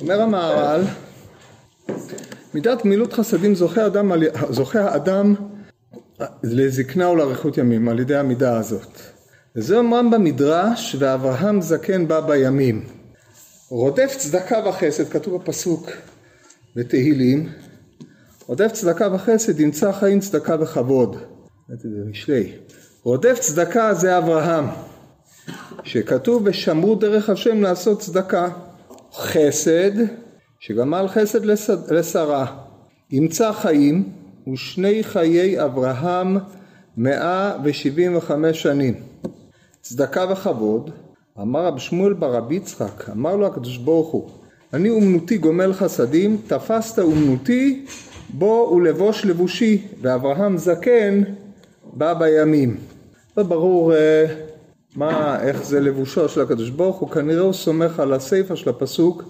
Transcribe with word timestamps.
אומר 0.00 0.22
המהר"ל, 0.22 0.82
מידת 2.54 2.82
גמילות 2.82 3.12
חסדים 3.12 3.54
זוכה, 3.54 3.86
אדם, 3.86 4.12
זוכה 4.50 4.80
האדם 4.80 5.34
לזקנה 6.42 7.10
ולאריכות 7.10 7.58
ימים 7.58 7.88
על 7.88 8.00
ידי 8.00 8.16
המידה 8.16 8.58
הזאת. 8.58 9.00
וזה 9.56 9.78
אומרם 9.78 10.10
במדרש 10.10 10.96
ואברהם 10.98 11.60
זקן 11.60 12.08
בא 12.08 12.20
בימים. 12.20 12.84
רודף 13.68 14.14
צדקה 14.18 14.68
וחסד, 14.68 15.08
כתוב 15.08 15.42
בפסוק 15.42 15.90
בתהילים, 16.76 17.48
רודף 18.46 18.72
צדקה 18.72 19.08
וחסד 19.14 19.60
ימצא 19.60 19.92
חיים 19.92 20.20
צדקה 20.20 20.56
וכבוד. 20.60 21.16
רודף 23.02 23.38
צדקה 23.40 23.94
זה 23.94 24.18
אברהם, 24.18 24.64
שכתוב 25.84 26.42
ושמרו 26.46 26.94
דרך 26.94 27.30
השם 27.30 27.62
לעשות 27.62 28.00
צדקה. 28.00 28.48
חסד, 29.14 29.90
שגמל 30.60 31.06
חסד 31.08 31.44
לשרה. 31.90 32.46
ימצא 33.10 33.52
חיים 33.52 34.08
ושני 34.52 35.02
חיי 35.02 35.64
אברהם 35.64 36.36
מאה 36.96 37.56
ושבעים 37.64 38.16
וחמש 38.16 38.62
שנים. 38.62 38.94
צדקה 39.80 40.26
וכבוד, 40.32 40.90
אמר 41.40 41.66
רב 41.66 41.78
שמואל 41.78 42.12
ברב 42.12 42.52
יצחק, 42.52 43.10
אמר 43.10 43.36
לו 43.36 43.46
הקדוש 43.46 43.76
ברוך 43.76 44.08
הוא, 44.08 44.30
אני 44.72 44.90
אומנותי 44.90 45.38
גומל 45.38 45.72
חסדים, 45.72 46.36
תפסת 46.46 46.98
אומנותי, 46.98 47.86
בוא 48.28 48.72
ולבוש 48.72 49.26
לבושי, 49.26 49.86
ואברהם 50.00 50.58
זקן 50.58 51.22
בא 51.84 52.14
בימים. 52.14 52.76
לא 53.36 53.42
ברור 53.42 53.94
אה, 53.94 54.26
מה, 54.96 55.42
איך 55.42 55.64
זה 55.64 55.80
לבושו 55.80 56.28
של 56.28 56.40
הקדוש 56.40 56.70
ברוך 56.70 56.96
הוא, 56.96 57.10
כנראה 57.10 57.40
הוא 57.42 57.52
סומך 57.52 58.00
על 58.00 58.12
הסיפא 58.12 58.54
של 58.54 58.70
הפסוק, 58.70 59.22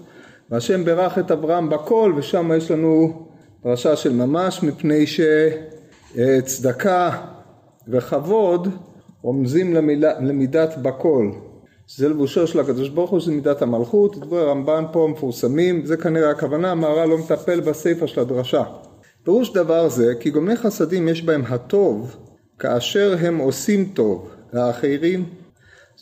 והשם 0.49 0.85
ברך 0.85 1.17
את 1.19 1.31
אברהם 1.31 1.69
בכל, 1.69 2.13
ושם 2.17 2.51
יש 2.57 2.71
לנו 2.71 3.25
פרשה 3.61 3.95
של 3.95 4.13
ממש, 4.13 4.63
מפני 4.63 5.05
שצדקה 6.15 7.09
וכבוד 7.87 8.67
רומזים 9.21 9.73
למידת 10.21 10.77
בכל. 10.81 11.31
זה 11.95 12.09
לבושו 12.09 12.47
של 12.47 12.59
הקדוש 12.59 12.89
ברוך 12.89 13.11
הוא, 13.11 13.21
זה 13.21 13.31
מידת 13.31 13.61
המלכות, 13.61 14.17
דברי 14.17 14.41
הרמב"ן 14.41 14.83
פה 14.91 15.07
מפורסמים, 15.11 15.85
זה 15.85 15.97
כנראה 15.97 16.29
הכוונה, 16.29 16.71
המהר"ל 16.71 17.09
לא 17.09 17.17
מטפל 17.17 17.59
בסיפא 17.59 18.07
של 18.07 18.21
הדרשה. 18.21 18.63
פירוש 19.23 19.53
דבר 19.53 19.89
זה, 19.89 20.13
כי 20.19 20.29
גומלי 20.29 20.55
חסדים 20.55 21.07
יש 21.07 21.23
בהם 21.23 21.43
הטוב, 21.47 22.17
כאשר 22.59 23.15
הם 23.19 23.37
עושים 23.37 23.85
טוב 23.93 24.29
לאחרים. 24.53 25.42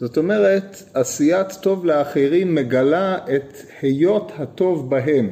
זאת 0.02 0.18
אומרת, 0.18 0.84
עשיית 0.94 1.52
טוב 1.62 1.86
לאחרים 1.86 2.56
מגלה 2.56 3.18
את 3.36 3.58
היות 3.82 4.32
הטוב 4.38 4.90
בהם. 4.90 5.30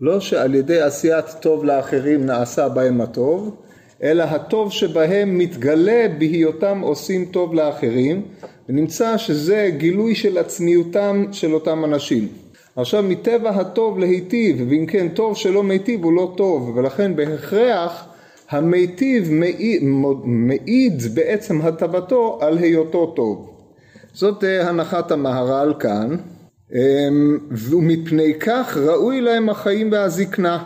לא 0.00 0.20
שעל 0.20 0.54
ידי 0.54 0.80
עשיית 0.80 1.24
טוב 1.40 1.64
לאחרים 1.64 2.26
נעשה 2.26 2.68
בהם 2.68 3.00
הטוב, 3.00 3.56
אלא 4.02 4.22
הטוב 4.22 4.72
שבהם 4.72 5.38
מתגלה 5.38 6.06
בהיותם 6.18 6.80
עושים 6.80 7.24
טוב 7.24 7.54
לאחרים, 7.54 8.22
ונמצא 8.68 9.16
שזה 9.16 9.70
גילוי 9.76 10.14
של 10.14 10.38
עצמיותם 10.38 11.24
של 11.32 11.54
אותם 11.54 11.84
אנשים. 11.84 12.28
עכשיו 12.76 13.02
מטבע 13.02 13.50
הטוב 13.50 13.98
להיטיב, 13.98 14.66
ואם 14.68 14.86
כן 14.86 15.08
טוב 15.08 15.36
שלא 15.36 15.62
מיטיב 15.62 16.04
הוא 16.04 16.12
לא 16.12 16.34
טוב, 16.36 16.76
ולכן 16.76 17.16
בהכרח 17.16 18.06
המיטיב 18.50 19.32
מעיד, 19.32 19.82
מעיד 20.24 21.02
בעצם 21.14 21.60
הטבתו 21.60 22.38
על 22.40 22.58
היותו 22.58 23.06
טוב. 23.16 23.55
זאת 24.16 24.44
אה, 24.44 24.68
הנחת 24.68 25.10
המהר"ל 25.10 25.74
כאן, 25.78 26.16
אמ, 26.74 27.38
ומפני 27.50 28.34
כך 28.40 28.76
ראוי 28.76 29.20
להם 29.20 29.48
החיים 29.48 29.92
והזקנה, 29.92 30.64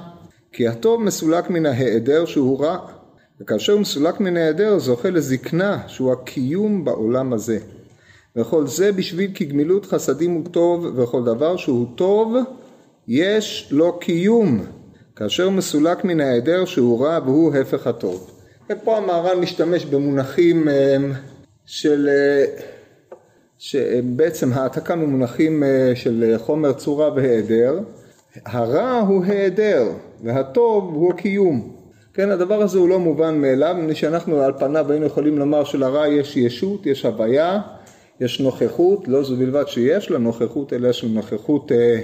כי 0.52 0.68
הטוב 0.68 1.02
מסולק 1.02 1.50
מן 1.50 1.66
ההיעדר 1.66 2.24
שהוא 2.24 2.60
רע, 2.60 2.78
וכאשר 3.40 3.72
הוא 3.72 3.80
מסולק 3.80 4.20
מן 4.20 4.36
ההיעדר 4.36 4.78
זוכה 4.78 5.10
לזקנה 5.10 5.78
שהוא 5.86 6.12
הקיום 6.12 6.84
בעולם 6.84 7.32
הזה. 7.32 7.58
וכל 8.36 8.66
זה 8.66 8.92
בשביל 8.92 9.30
כי 9.34 9.44
גמילות 9.44 9.86
חסדים 9.86 10.34
הוא 10.34 10.44
טוב, 10.50 10.86
וכל 10.96 11.24
דבר 11.24 11.56
שהוא 11.56 11.86
טוב 11.94 12.34
יש 13.08 13.68
לו 13.70 13.98
קיום, 13.98 14.64
כאשר 15.16 15.50
מסולק 15.50 16.04
מן 16.04 16.20
ההיעדר 16.20 16.64
שהוא 16.64 17.04
רע 17.04 17.18
והוא 17.24 17.54
הפך 17.54 17.86
הטוב. 17.86 18.30
ופה 18.70 18.96
המהר"ל 18.96 19.40
משתמש 19.40 19.84
במונחים 19.84 20.68
אמ, 20.68 21.12
של 21.66 22.08
אה, 23.60 23.64
שבעצם 23.64 24.52
העתקה 24.52 24.96
ממונחים 24.96 25.62
אה, 25.62 25.92
של 25.94 26.34
חומר 26.38 26.72
צורה 26.72 27.14
והיעדר, 27.14 27.80
הרע 28.44 29.00
הוא 29.08 29.24
היעדר 29.24 29.88
והטוב 30.24 30.94
הוא 30.94 31.12
הקיום. 31.12 31.72
כן, 32.14 32.30
הדבר 32.30 32.62
הזה 32.62 32.78
הוא 32.78 32.88
לא 32.88 32.98
מובן 32.98 33.40
מאליו, 33.40 33.74
מפני 33.78 33.94
שאנחנו 33.94 34.40
על 34.40 34.52
פניו 34.58 34.90
היינו 34.90 35.06
יכולים 35.06 35.38
לומר 35.38 35.64
שלרע 35.64 36.08
יש 36.08 36.36
ישות, 36.36 36.86
יש 36.86 37.04
הוויה, 37.04 37.60
יש 38.20 38.40
נוכחות, 38.40 39.08
לא 39.08 39.22
זו 39.22 39.36
בלבד 39.36 39.64
שיש 39.66 40.10
לה 40.10 40.18
נוכחות, 40.18 40.72
אלא 40.72 40.88
יש 40.88 41.04
לה 41.04 41.10
נוכחות 41.10 41.72
אה, 41.72 42.00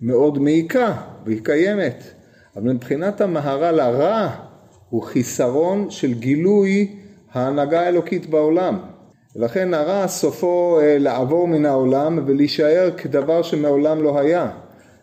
מאוד 0.00 0.38
מעיקה, 0.38 0.96
והיא 1.26 1.40
קיימת. 1.44 2.04
אבל 2.56 2.72
מבחינת 2.72 3.20
המהר"ל 3.20 3.80
הרע 3.80 4.28
הוא 4.90 5.02
חיסרון 5.02 5.90
של 5.90 6.14
גילוי 6.14 6.96
ההנהגה 7.32 7.80
האלוקית 7.80 8.30
בעולם. 8.30 8.95
ולכן 9.38 9.74
הרע 9.74 10.08
סופו 10.08 10.78
אה, 10.80 10.98
לעבור 10.98 11.48
מן 11.48 11.66
העולם 11.66 12.18
ולהישאר 12.26 12.90
כדבר 12.96 13.42
שמעולם 13.42 14.02
לא 14.02 14.18
היה. 14.18 14.50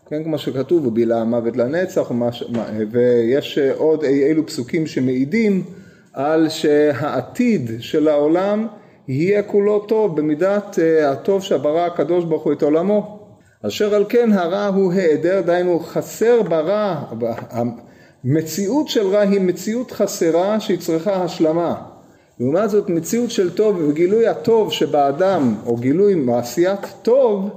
כן, 0.08 0.24
כמו 0.24 0.38
שכתוב, 0.38 0.86
ובילה 0.86 1.20
המוות 1.20 1.56
לנצח, 1.56 2.10
ומש... 2.10 2.44
ויש 2.90 3.58
אה, 3.58 3.72
עוד 3.74 4.04
אי 4.04 4.24
אילו 4.24 4.46
פסוקים 4.46 4.86
שמעידים 4.86 5.62
על 6.12 6.48
שהעתיד 6.48 7.70
של 7.78 8.08
העולם 8.08 8.66
יהיה 9.08 9.42
כולו 9.42 9.80
טוב 9.80 10.16
במידת 10.16 10.78
אה, 10.78 11.10
הטוב 11.10 11.42
שברא 11.42 11.86
הקדוש 11.86 12.24
ברוך 12.24 12.42
הוא 12.42 12.52
את 12.52 12.62
עולמו. 12.62 13.20
אשר 13.66 13.94
על 13.94 14.04
כן 14.08 14.32
הרע 14.32 14.66
הוא 14.66 14.92
היעדר, 14.92 15.40
דהיינו 15.40 15.78
חסר 15.78 16.42
ברע, 16.42 17.02
המציאות 17.50 18.88
של 18.88 19.06
רע 19.06 19.20
היא 19.20 19.40
מציאות 19.40 19.90
חסרה 19.90 20.60
שהיא 20.60 20.78
צריכה 20.78 21.12
השלמה. 21.12 21.93
לעומת 22.40 22.70
זאת 22.70 22.88
מציאות 22.88 23.30
של 23.30 23.54
טוב 23.54 23.76
וגילוי 23.88 24.26
הטוב 24.26 24.72
שבאדם 24.72 25.54
או 25.66 25.76
גילוי 25.76 26.14
מעשיית 26.14 26.86
טוב 27.02 27.50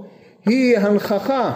היא 0.46 0.78
הנכחה 0.78 1.54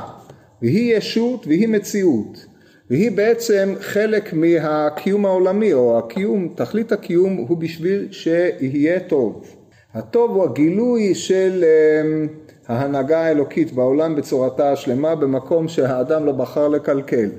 והיא 0.62 0.98
ישות 0.98 1.48
והיא 1.48 1.68
מציאות 1.68 2.46
והיא 2.90 3.12
בעצם 3.12 3.74
חלק 3.80 4.34
מהקיום 4.34 5.26
העולמי 5.26 5.74
או 5.74 5.98
הקיום, 5.98 6.54
תכלית 6.56 6.92
הקיום 6.92 7.34
הוא 7.36 7.58
בשביל 7.58 8.08
שיהיה 8.12 9.00
טוב. 9.00 9.46
הטוב 9.94 10.32
הוא 10.32 10.44
הגילוי 10.44 11.16
של 11.16 11.64
אמ, 11.64 12.28
ההנהגה 12.68 13.20
האלוקית 13.20 13.74
בעולם 13.74 14.16
בצורתה 14.16 14.72
השלמה 14.72 15.16
במקום 15.16 15.68
שהאדם 15.68 16.26
לא 16.26 16.32
בחר 16.32 16.68
לקלקל. 16.68 17.30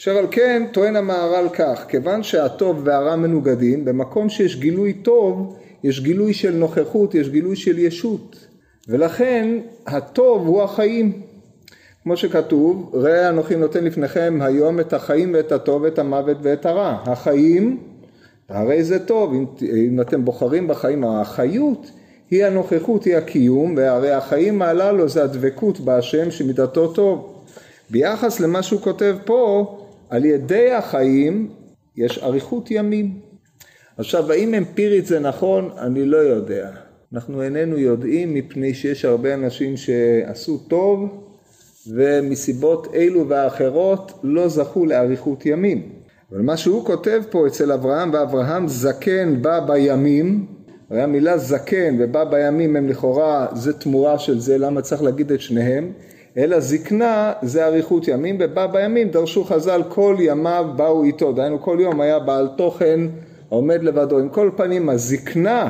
אשר 0.00 0.16
על 0.16 0.26
כן 0.30 0.62
טוען 0.72 0.96
המהר"ל 0.96 1.48
כך, 1.52 1.84
כיוון 1.88 2.22
שהטוב 2.22 2.80
והרע 2.84 3.16
מנוגדים, 3.16 3.84
במקום 3.84 4.28
שיש 4.28 4.56
גילוי 4.56 4.92
טוב, 4.92 5.56
יש 5.84 6.00
גילוי 6.00 6.34
של 6.34 6.54
נוכחות, 6.56 7.14
יש 7.14 7.28
גילוי 7.28 7.56
של 7.56 7.78
ישות, 7.78 8.46
ולכן 8.88 9.58
הטוב 9.86 10.46
הוא 10.46 10.62
החיים. 10.62 11.12
כמו 12.02 12.16
שכתוב, 12.16 12.90
ראה 12.94 13.28
אנוכי 13.28 13.56
נותן 13.56 13.84
לפניכם 13.84 14.38
היום 14.42 14.80
את 14.80 14.92
החיים 14.92 15.34
ואת 15.34 15.52
הטוב 15.52 15.82
ואת 15.82 15.98
המוות 15.98 16.36
ואת 16.42 16.66
הרע. 16.66 16.98
החיים, 17.06 17.80
הרי 18.48 18.84
זה 18.84 18.98
טוב, 18.98 19.34
אם, 19.34 19.44
אם 19.62 20.00
אתם 20.00 20.24
בוחרים 20.24 20.68
בחיים, 20.68 21.04
החיות 21.04 21.90
היא 22.30 22.44
הנוכחות, 22.44 23.04
היא 23.04 23.16
הקיום, 23.16 23.74
והרי 23.76 24.12
החיים 24.12 24.62
הללו 24.62 25.08
זה 25.08 25.24
הדבקות 25.24 25.80
בהשם 25.80 26.30
שמידתו 26.30 26.88
טוב. 26.88 27.36
ביחס 27.90 28.40
למה 28.40 28.62
שהוא 28.62 28.80
כותב 28.80 29.16
פה, 29.24 29.76
על 30.10 30.24
ידי 30.24 30.72
החיים 30.72 31.50
יש 31.96 32.18
אריכות 32.18 32.70
ימים. 32.70 33.20
עכשיו, 33.98 34.32
האם 34.32 34.54
אמפירית 34.54 35.06
זה 35.06 35.20
נכון? 35.20 35.70
אני 35.78 36.06
לא 36.06 36.16
יודע. 36.16 36.70
אנחנו 37.14 37.42
איננו 37.42 37.78
יודעים 37.78 38.34
מפני 38.34 38.74
שיש 38.74 39.04
הרבה 39.04 39.34
אנשים 39.34 39.76
שעשו 39.76 40.58
טוב 40.58 41.24
ומסיבות 41.94 42.94
אלו 42.94 43.28
ואחרות 43.28 44.12
לא 44.22 44.48
זכו 44.48 44.86
לאריכות 44.86 45.46
ימים. 45.46 45.88
אבל 46.32 46.40
מה 46.40 46.56
שהוא 46.56 46.84
כותב 46.84 47.22
פה 47.30 47.46
אצל 47.46 47.72
אברהם, 47.72 48.10
ואברהם 48.12 48.68
זקן 48.68 49.42
בא 49.42 49.60
בימים, 49.60 50.46
הרי 50.90 51.02
המילה 51.02 51.38
זקן 51.38 51.96
ובא 52.00 52.24
בימים 52.24 52.76
הם 52.76 52.88
לכאורה, 52.88 53.46
זה 53.54 53.72
תמורה 53.72 54.18
של 54.18 54.40
זה, 54.40 54.58
למה 54.58 54.82
צריך 54.82 55.02
להגיד 55.02 55.32
את 55.32 55.40
שניהם? 55.40 55.92
אלא 56.36 56.60
זקנה 56.60 57.32
זה 57.42 57.66
אריכות 57.66 58.08
ימים, 58.08 58.36
ובא 58.40 58.66
בימים 58.66 59.08
דרשו 59.08 59.44
חז"ל 59.44 59.82
כל 59.88 60.16
ימיו 60.20 60.66
באו 60.76 61.04
איתו, 61.04 61.32
דהיינו 61.32 61.62
כל 61.62 61.78
יום 61.80 62.00
היה 62.00 62.18
בעל 62.18 62.48
תוכן 62.56 63.00
עומד 63.48 63.82
לבדו, 63.82 64.18
עם 64.18 64.28
כל 64.28 64.50
פנים 64.56 64.88
הזקנה 64.88 65.68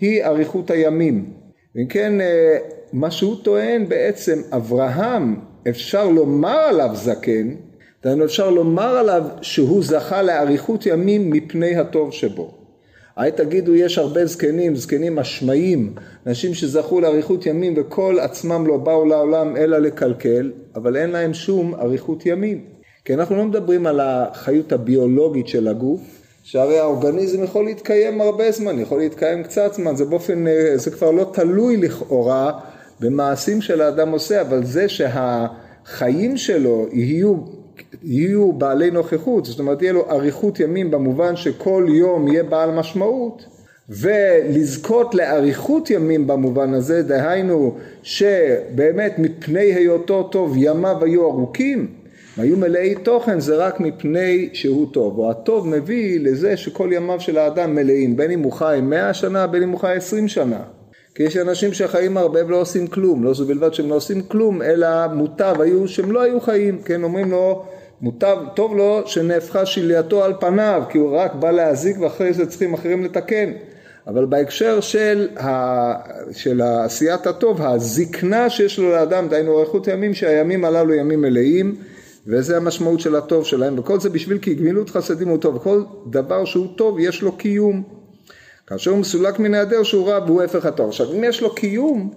היא 0.00 0.24
אריכות 0.24 0.70
הימים. 0.70 1.32
אם 1.76 1.86
כן 1.86 2.20
אה, 2.20 2.58
מה 2.92 3.10
שהוא 3.10 3.36
טוען 3.42 3.88
בעצם 3.88 4.38
אברהם 4.52 5.36
אפשר 5.68 6.08
לומר 6.08 6.58
עליו 6.58 6.90
זקן, 6.92 7.54
דהיינו 8.04 8.24
אפשר 8.24 8.50
לומר 8.50 8.96
עליו 8.96 9.22
שהוא 9.42 9.82
זכה 9.82 10.22
לאריכות 10.22 10.86
ימים 10.86 11.30
מפני 11.30 11.76
הטוב 11.76 12.12
שבו. 12.12 12.57
היי 13.18 13.32
תגידו 13.32 13.74
יש 13.74 13.98
הרבה 13.98 14.26
זקנים, 14.26 14.76
זקנים 14.76 15.18
אשמאים, 15.18 15.94
אנשים 16.26 16.54
שזכו 16.54 17.00
לאריכות 17.00 17.46
ימים 17.46 17.74
וכל 17.76 18.18
עצמם 18.20 18.66
לא 18.66 18.76
באו 18.76 19.04
לעולם 19.04 19.56
אלא 19.56 19.78
לקלקל, 19.78 20.52
אבל 20.74 20.96
אין 20.96 21.10
להם 21.10 21.34
שום 21.34 21.74
אריכות 21.74 22.26
ימים. 22.26 22.64
כי 23.04 23.14
אנחנו 23.14 23.36
לא 23.36 23.44
מדברים 23.44 23.86
על 23.86 24.00
החיות 24.00 24.72
הביולוגית 24.72 25.48
של 25.48 25.68
הגוף, 25.68 26.00
שהרי 26.42 26.78
האורגניזם 26.78 27.44
יכול 27.44 27.64
להתקיים 27.64 28.20
הרבה 28.20 28.52
זמן, 28.52 28.78
יכול 28.78 28.98
להתקיים 28.98 29.42
קצת 29.42 29.74
זמן, 29.74 29.96
זה 29.96 30.04
באופן, 30.04 30.44
זה 30.74 30.90
כבר 30.90 31.10
לא 31.10 31.30
תלוי 31.32 31.76
לכאורה 31.76 32.52
במעשים 33.00 33.60
של 33.60 33.80
האדם 33.80 34.10
עושה, 34.10 34.40
אבל 34.40 34.64
זה 34.64 34.88
שהחיים 34.88 36.36
שלו 36.36 36.86
יהיו, 36.92 37.36
יהיו 38.02 38.52
בעלי 38.52 38.90
נוכחות, 38.90 39.44
זאת 39.44 39.58
אומרת 39.58 39.82
יהיה 39.82 39.92
לו 39.92 40.10
אריכות 40.10 40.60
ימים 40.60 40.90
במובן 40.90 41.36
שכל 41.36 41.86
יום 41.88 42.28
יהיה 42.28 42.42
בעל 42.42 42.70
משמעות, 42.70 43.44
ולזכות 43.88 45.14
לאריכות 45.14 45.90
ימים 45.90 46.26
במובן 46.26 46.74
הזה, 46.74 47.02
דהיינו 47.02 47.74
שבאמת 48.02 49.18
מפני 49.18 49.74
היותו 49.74 50.22
טוב 50.22 50.54
ימיו 50.56 51.04
היו 51.04 51.24
ארוכים, 51.24 51.86
היו 52.36 52.56
מלאי 52.56 52.94
תוכן 52.94 53.40
זה 53.40 53.56
רק 53.56 53.80
מפני 53.80 54.48
שהוא 54.52 54.86
טוב, 54.92 55.18
או 55.18 55.30
הטוב 55.30 55.68
מביא 55.68 56.20
לזה 56.20 56.56
שכל 56.56 56.90
ימיו 56.92 57.20
של 57.20 57.38
האדם 57.38 57.74
מלאים, 57.74 58.16
בין 58.16 58.30
אם 58.30 58.42
הוא 58.42 58.52
חי 58.52 58.78
מאה 58.82 59.14
שנה, 59.14 59.46
בין 59.46 59.62
אם 59.62 59.70
הוא 59.70 59.80
חי 59.80 59.92
עשרים 59.96 60.28
שנה. 60.28 60.60
כי 61.18 61.24
יש 61.24 61.36
אנשים 61.36 61.72
שחיים 61.72 62.16
הרבה 62.16 62.46
ולא 62.46 62.60
עושים 62.60 62.86
כלום, 62.86 63.24
לא 63.24 63.34
זו 63.34 63.46
בלבד 63.46 63.74
שהם 63.74 63.88
לא 63.88 63.94
עושים 63.94 64.22
כלום, 64.22 64.62
אלא 64.62 64.88
מוטב 65.06 65.60
היו 65.60 65.88
שהם 65.88 66.12
לא 66.12 66.22
היו 66.22 66.40
חיים, 66.40 66.82
כן, 66.82 67.04
אומרים 67.04 67.30
לו, 67.30 67.64
מוטב, 68.00 68.36
טוב 68.54 68.76
לו 68.76 69.02
שנהפכה 69.06 69.66
שלייתו 69.66 70.24
על 70.24 70.32
פניו, 70.40 70.82
כי 70.90 70.98
הוא 70.98 71.16
רק 71.16 71.34
בא 71.34 71.50
להזיק 71.50 71.96
ואחרי 72.00 72.32
זה 72.32 72.46
צריכים 72.46 72.74
אחרים 72.74 73.04
לתקן. 73.04 73.52
אבל 74.06 74.24
בהקשר 74.24 74.80
של, 74.80 75.28
ה, 75.40 75.92
של 76.32 76.60
עשיית 76.62 77.26
הטוב, 77.26 77.62
הזקנה 77.62 78.50
שיש 78.50 78.78
לו 78.78 78.90
לאדם, 78.90 79.28
דהיינו 79.28 79.58
אריכות 79.58 79.88
הימים, 79.88 80.14
שהימים 80.14 80.64
הללו 80.64 80.94
ימים 80.94 81.20
מלאים, 81.20 81.76
וזה 82.26 82.56
המשמעות 82.56 83.00
של 83.00 83.16
הטוב 83.16 83.44
שלהם, 83.44 83.78
וכל 83.78 84.00
זה 84.00 84.10
בשביל 84.10 84.38
כי 84.38 84.54
גמילות 84.54 84.90
חסדים 84.90 85.28
הוא 85.28 85.38
טוב, 85.38 85.58
כל 85.58 85.82
דבר 86.06 86.44
שהוא 86.44 86.66
טוב 86.76 86.98
יש 87.00 87.22
לו 87.22 87.32
קיום. 87.32 87.97
כאשר 88.68 88.90
הוא 88.90 88.98
מסולק 88.98 89.38
מן 89.38 89.54
ההיעדר 89.54 89.82
שהוא 89.82 90.08
רע 90.08 90.24
והוא 90.26 90.42
הפך 90.42 90.66
הטוב. 90.66 90.88
עכשיו 90.88 91.12
אם 91.12 91.24
יש 91.24 91.42
לו 91.42 91.54
קיום, 91.54 92.10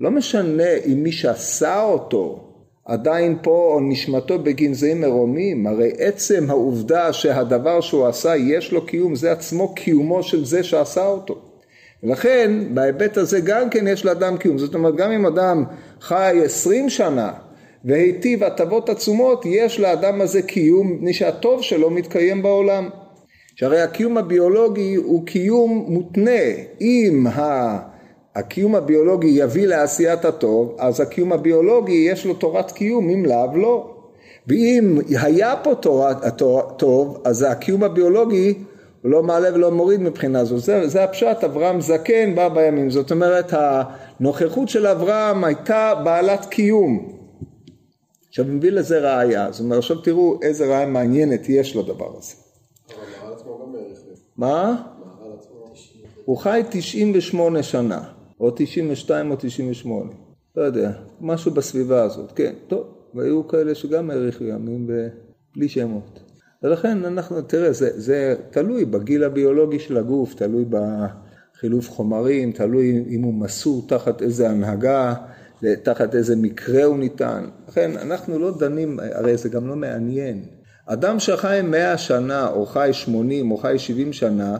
לא 0.00 0.10
משנה 0.10 0.74
אם 0.86 1.02
מי 1.02 1.12
שעשה 1.12 1.82
אותו 1.82 2.48
עדיין 2.84 3.38
פה 3.42 3.80
נשמתו 3.82 4.38
בגנזים 4.38 5.00
מרומים, 5.00 5.66
הרי 5.66 5.92
עצם 5.98 6.46
העובדה 6.48 7.12
שהדבר 7.12 7.80
שהוא 7.80 8.06
עשה 8.06 8.36
יש 8.36 8.72
לו 8.72 8.86
קיום, 8.86 9.14
זה 9.14 9.32
עצמו 9.32 9.74
קיומו 9.74 10.22
של 10.22 10.44
זה 10.44 10.62
שעשה 10.62 11.06
אותו. 11.06 11.38
ולכן 12.02 12.74
בהיבט 12.74 13.16
הזה 13.16 13.40
גם 13.40 13.70
כן 13.70 13.86
יש 13.86 14.04
לאדם 14.04 14.36
קיום, 14.36 14.58
זאת 14.58 14.74
אומרת 14.74 14.96
גם 14.96 15.12
אם 15.12 15.26
אדם 15.26 15.64
חי 16.00 16.40
עשרים 16.44 16.90
שנה 16.90 17.32
והיטיב 17.84 18.44
הטבות 18.44 18.88
עצומות, 18.88 19.44
יש 19.46 19.80
לאדם 19.80 20.20
הזה 20.20 20.42
קיום, 20.42 20.92
מפני 20.92 21.12
שהטוב 21.12 21.62
שלו 21.62 21.90
מתקיים 21.90 22.42
בעולם. 22.42 22.88
שהרי 23.56 23.80
הקיום 23.80 24.18
הביולוגי 24.18 24.94
הוא 24.94 25.26
קיום 25.26 25.84
מותנה. 25.88 26.40
אם 26.80 27.26
הקיום 28.34 28.74
הביולוגי 28.74 29.28
יביא 29.28 29.66
לעשיית 29.66 30.24
הטוב, 30.24 30.76
אז 30.78 31.00
הקיום 31.00 31.32
הביולוגי 31.32 32.06
יש 32.10 32.26
לו 32.26 32.34
תורת 32.34 32.70
קיום, 32.70 33.10
אם 33.10 33.24
לאו 33.24 33.56
לא. 33.56 33.94
ואם 34.46 34.98
היה 35.22 35.54
פה 35.62 35.74
תורת 35.74 36.42
טוב, 36.76 37.20
אז 37.24 37.42
הקיום 37.42 37.82
הביולוגי 37.82 38.54
הוא 39.02 39.10
לא 39.10 39.22
מעלה 39.22 39.54
ולא 39.54 39.70
מוריד 39.70 40.00
מבחינה 40.00 40.44
זו. 40.44 40.58
זה, 40.58 40.88
זה 40.88 41.04
הפשט, 41.04 41.44
אברהם 41.44 41.80
זקן 41.80 42.34
בא 42.34 42.48
בימים. 42.48 42.90
זאת 42.90 43.10
אומרת, 43.10 43.52
הנוכחות 43.52 44.68
של 44.68 44.86
אברהם 44.86 45.44
הייתה 45.44 45.94
בעלת 46.04 46.44
קיום. 46.44 47.12
עכשיו 48.28 48.44
מביא 48.44 48.70
לזה 48.70 48.98
ראייה, 48.98 49.48
זאת 49.50 49.60
אומרת 49.60 49.78
עכשיו 49.78 49.96
תראו 49.96 50.38
איזה 50.42 50.66
ראייה 50.66 50.86
מעניינת 50.86 51.48
יש 51.48 51.76
לדבר 51.76 52.12
הזה. 52.18 52.41
מה? 54.42 54.82
הוא 56.24 56.36
חי 56.36 56.62
98 56.70 57.62
שנה, 57.62 58.02
או 58.40 58.50
92 58.50 59.30
או 59.30 59.36
98, 59.36 60.10
לא 60.56 60.62
יודע, 60.62 60.92
משהו 61.20 61.50
בסביבה 61.50 62.02
הזאת, 62.02 62.32
כן, 62.32 62.52
טוב, 62.68 62.86
והיו 63.14 63.48
כאלה 63.48 63.74
שגם 63.74 64.10
האריכו 64.10 64.44
ימים 64.44 64.90
בלי 65.56 65.68
שמות. 65.68 66.20
ולכן 66.62 67.04
אנחנו, 67.04 67.42
תראה, 67.42 67.72
זה, 67.72 67.90
זה 68.00 68.34
תלוי 68.50 68.84
בגיל 68.84 69.24
הביולוגי 69.24 69.78
של 69.78 69.96
הגוף, 69.96 70.34
תלוי 70.34 70.64
בחילוף 70.70 71.90
חומרים, 71.90 72.52
תלוי 72.52 73.04
אם 73.08 73.22
הוא 73.22 73.34
מסור 73.34 73.84
תחת 73.88 74.22
איזה 74.22 74.50
הנהגה, 74.50 75.14
תחת 75.82 76.14
איזה 76.14 76.36
מקרה 76.36 76.84
הוא 76.84 76.98
ניתן. 76.98 77.44
לכן 77.68 77.90
אנחנו 77.96 78.38
לא 78.38 78.58
דנים, 78.58 78.98
הרי 79.12 79.36
זה 79.36 79.48
גם 79.48 79.68
לא 79.68 79.76
מעניין. 79.76 80.44
אדם 80.92 81.18
שחי 81.18 81.60
מאה 81.64 81.98
שנה 81.98 82.48
או 82.48 82.66
חי 82.66 82.88
שמונים 82.92 83.50
או 83.50 83.56
חי 83.56 83.74
שבעים 83.78 84.12
שנה, 84.12 84.56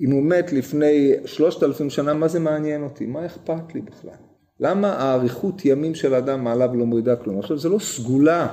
אם 0.00 0.10
הוא 0.10 0.22
מת 0.22 0.52
לפני 0.52 1.12
שלושת 1.24 1.62
אלפים 1.62 1.90
שנה, 1.90 2.14
מה 2.14 2.28
זה 2.28 2.40
מעניין 2.40 2.82
אותי? 2.82 3.06
מה 3.06 3.26
אכפת 3.26 3.74
לי 3.74 3.80
בכלל? 3.80 4.10
למה 4.60 4.92
האריכות 4.92 5.64
ימים 5.64 5.94
של 5.94 6.14
אדם 6.14 6.44
מעליו 6.44 6.70
לא 6.74 6.86
מורידה 6.86 7.16
כלום? 7.16 7.38
עכשיו 7.38 7.58
זה 7.58 7.68
לא 7.68 7.78
סגולה 7.78 8.48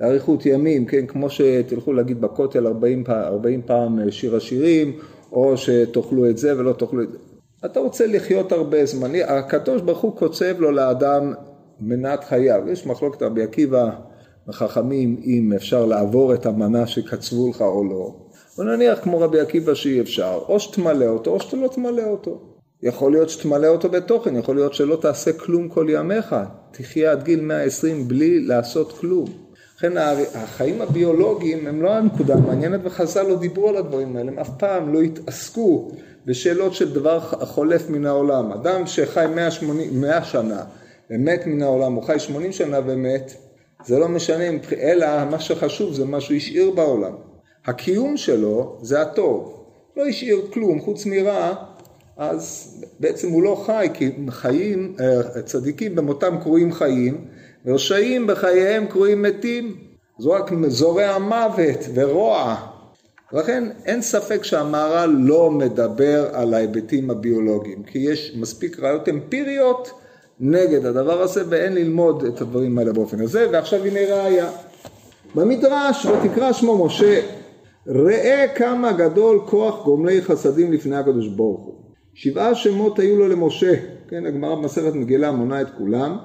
לאריכות 0.00 0.46
ימים, 0.46 0.86
כן, 0.86 1.06
כמו 1.06 1.30
שתלכו 1.30 1.92
להגיד 1.92 2.20
בכותל 2.20 2.66
40, 2.66 3.04
40 3.08 3.62
פעם 3.62 4.10
שיר 4.10 4.36
השירים, 4.36 4.92
או 5.32 5.56
שתאכלו 5.56 6.30
את 6.30 6.38
זה 6.38 6.58
ולא 6.58 6.72
תאכלו 6.72 7.02
את 7.02 7.12
זה. 7.12 7.18
אתה 7.64 7.80
רוצה 7.80 8.06
לחיות 8.06 8.52
הרבה 8.52 8.86
זמן, 8.86 9.10
הקדוש 9.26 9.82
ברוך 9.82 10.00
הוא 10.00 10.16
קוצב 10.16 10.60
לו 10.60 10.70
לאדם 10.70 11.34
מנת 11.80 12.24
חייו, 12.24 12.62
יש 12.68 12.86
מחלוקת 12.86 13.22
רבי 13.22 13.42
עקיבא 13.42 13.90
וחכמים 14.48 15.20
אם 15.24 15.52
אפשר 15.56 15.84
לעבור 15.84 16.34
את 16.34 16.46
המנה 16.46 16.86
שקצבו 16.86 17.50
לך 17.50 17.60
או 17.60 17.84
לא, 17.84 18.14
ונניח 18.58 18.98
כמו 19.02 19.20
רבי 19.20 19.40
עקיבא 19.40 19.74
שאי 19.74 20.00
אפשר, 20.00 20.38
או 20.48 20.60
שתמלא 20.60 21.06
אותו 21.06 21.30
או 21.30 21.40
שאתה 21.40 21.56
לא 21.56 21.68
תמלא 21.68 22.04
אותו. 22.04 22.40
יכול 22.82 23.12
להיות 23.12 23.30
שתמלא 23.30 23.66
אותו 23.66 23.88
בתוכן, 23.88 24.36
יכול 24.36 24.54
להיות 24.54 24.74
שלא 24.74 24.96
תעשה 24.96 25.32
כלום 25.32 25.68
כל 25.68 25.86
ימיך, 25.90 26.36
תחיה 26.70 27.10
עד 27.10 27.22
גיל 27.22 27.40
120 27.40 28.08
בלי 28.08 28.40
לעשות 28.40 28.92
כלום. 28.92 29.24
לכן 29.76 29.92
החיים 30.34 30.82
הביולוגיים 30.82 31.66
הם 31.66 31.82
לא 31.82 31.90
הנקודה 31.90 32.34
המעניינת 32.34 32.80
וחז"ל 32.84 33.22
לא 33.22 33.38
דיברו 33.38 33.68
על 33.68 33.76
הדברים 33.76 34.16
האלה, 34.16 34.32
הם 34.32 34.38
אף 34.38 34.50
פעם 34.58 34.94
לא 34.94 35.00
התעסקו 35.00 35.90
בשאלות 36.26 36.74
של 36.74 36.94
דבר 36.94 37.20
חולף 37.20 37.90
מן 37.90 38.06
העולם. 38.06 38.52
אדם 38.52 38.86
שחי 38.86 39.26
180, 39.34 40.00
100 40.00 40.24
שנה 40.24 40.64
ומת 41.10 41.46
מן 41.46 41.62
העולם, 41.62 41.92
הוא 41.92 42.02
חי 42.02 42.18
80 42.18 42.52
שנה 42.52 42.80
ומת, 42.86 43.34
זה 43.86 43.98
לא 43.98 44.08
משנה, 44.08 44.44
אלא 44.80 45.06
מה 45.30 45.40
שחשוב 45.40 45.94
זה 45.94 46.04
מה 46.04 46.20
שהוא 46.20 46.36
השאיר 46.36 46.70
בעולם. 46.70 47.12
הקיום 47.66 48.16
שלו 48.16 48.78
זה 48.82 49.02
הטוב. 49.02 49.64
לא 49.96 50.06
השאיר 50.06 50.40
כלום 50.52 50.80
חוץ 50.80 51.06
מרע, 51.06 51.54
אז 52.16 52.74
בעצם 53.00 53.30
הוא 53.30 53.42
לא 53.42 53.62
חי, 53.66 53.88
כי 53.94 54.10
חיים, 54.28 54.96
אה, 55.00 55.42
צדיקים 55.42 55.94
במותם 55.94 56.36
קרויים 56.42 56.72
חיים, 56.72 57.24
ורשעים 57.66 58.26
בחייהם 58.26 58.86
קרויים 58.86 59.22
מתים. 59.22 59.76
זו 60.18 60.30
רק 60.30 60.50
זורע 60.68 61.18
מוות 61.18 61.78
ורוע. 61.94 62.56
לכן 63.32 63.64
אין 63.84 64.02
ספק 64.02 64.44
שהמהר"ל 64.44 65.16
לא 65.18 65.50
מדבר 65.50 66.28
על 66.32 66.54
ההיבטים 66.54 67.10
הביולוגיים, 67.10 67.82
כי 67.82 67.98
יש 67.98 68.36
מספיק 68.36 68.80
ראיות 68.80 69.08
אמפיריות 69.08 69.90
נגד 70.40 70.86
הדבר 70.86 71.22
הזה 71.22 71.42
ואין 71.48 71.74
ללמוד 71.74 72.24
את 72.24 72.40
הדברים 72.40 72.78
האלה 72.78 72.92
באופן 72.92 73.20
הזה, 73.20 73.46
ועכשיו 73.52 73.84
הנה 73.84 74.00
ראיה. 74.00 74.50
במדרש 75.34 76.06
ותקרא 76.06 76.52
שמו 76.52 76.86
משה, 76.86 77.20
ראה 77.86 78.46
כמה 78.54 78.92
גדול 78.92 79.40
כוח 79.46 79.84
גומלי 79.84 80.22
חסדים 80.22 80.72
לפני 80.72 80.96
הקדוש 80.96 81.28
ברוך 81.28 81.60
הוא. 81.60 81.74
שבעה 82.14 82.54
שמות 82.54 82.98
היו 82.98 83.18
לו 83.18 83.28
למשה, 83.28 83.74
כן, 84.08 84.26
הגמרא 84.26 84.54
במסכת 84.54 84.94
מגילה 84.94 85.32
מונה 85.32 85.60
את 85.60 85.66
כולם, 85.78 86.16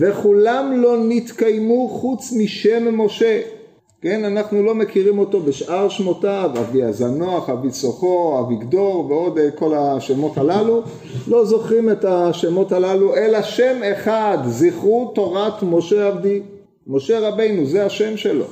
וכולם 0.00 0.72
לא 0.82 0.96
נתקיימו 1.08 1.88
חוץ 1.88 2.32
משם 2.32 3.00
משה. 3.00 3.40
כן, 4.06 4.24
אנחנו 4.24 4.62
לא 4.62 4.74
מכירים 4.74 5.18
אותו 5.18 5.40
בשאר 5.40 5.88
שמותיו, 5.88 6.50
אבי 6.60 6.82
הזנוח, 6.82 7.50
אבי 7.50 7.70
צוחו, 7.70 8.40
אביגדור 8.40 9.06
ועוד 9.10 9.38
אה, 9.38 9.50
כל 9.50 9.74
השמות 9.74 10.38
הללו, 10.38 10.82
לא 11.28 11.44
זוכרים 11.44 11.90
את 11.90 12.04
השמות 12.04 12.72
הללו, 12.72 13.16
אלא 13.16 13.42
שם 13.42 13.80
אחד, 13.92 14.38
זכרו 14.46 15.12
תורת 15.14 15.62
משה 15.62 16.06
עבדי. 16.06 16.40
משה 16.86 17.28
רבינו, 17.28 17.66
זה 17.66 17.86
השם 17.86 18.16
שלו. 18.16 18.44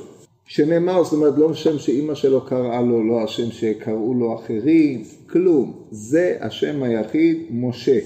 שנאמר, 0.45 1.03
זאת 1.03 1.13
אומרת, 1.13 1.33
לא 1.37 1.51
השם 1.51 1.79
שאימא 1.79 2.15
שלו 2.15 2.41
קראה 2.41 2.81
לו, 2.81 3.03
לא 3.03 3.23
השם 3.23 3.51
שקראו 3.51 4.13
לו 4.13 4.35
אחרים, 4.35 5.03
כלום. 5.29 5.73
זה 5.91 6.37
השם 6.41 6.83
היחיד, 6.83 7.37
משה. 7.51 7.99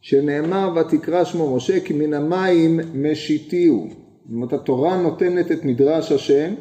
שנאמר, 0.00 0.68
ותקרא 0.76 1.24
שמו 1.24 1.56
משה, 1.56 1.80
כי 1.80 1.94
מן 1.94 2.14
המים 2.14 2.80
משיתיהו. 2.94 3.86
זאת 3.88 4.34
אומרת 4.34 4.52
התורה 4.52 5.02
נותנת 5.02 5.52
את 5.52 5.64
מדרש 5.64 6.12
השם 6.12 6.54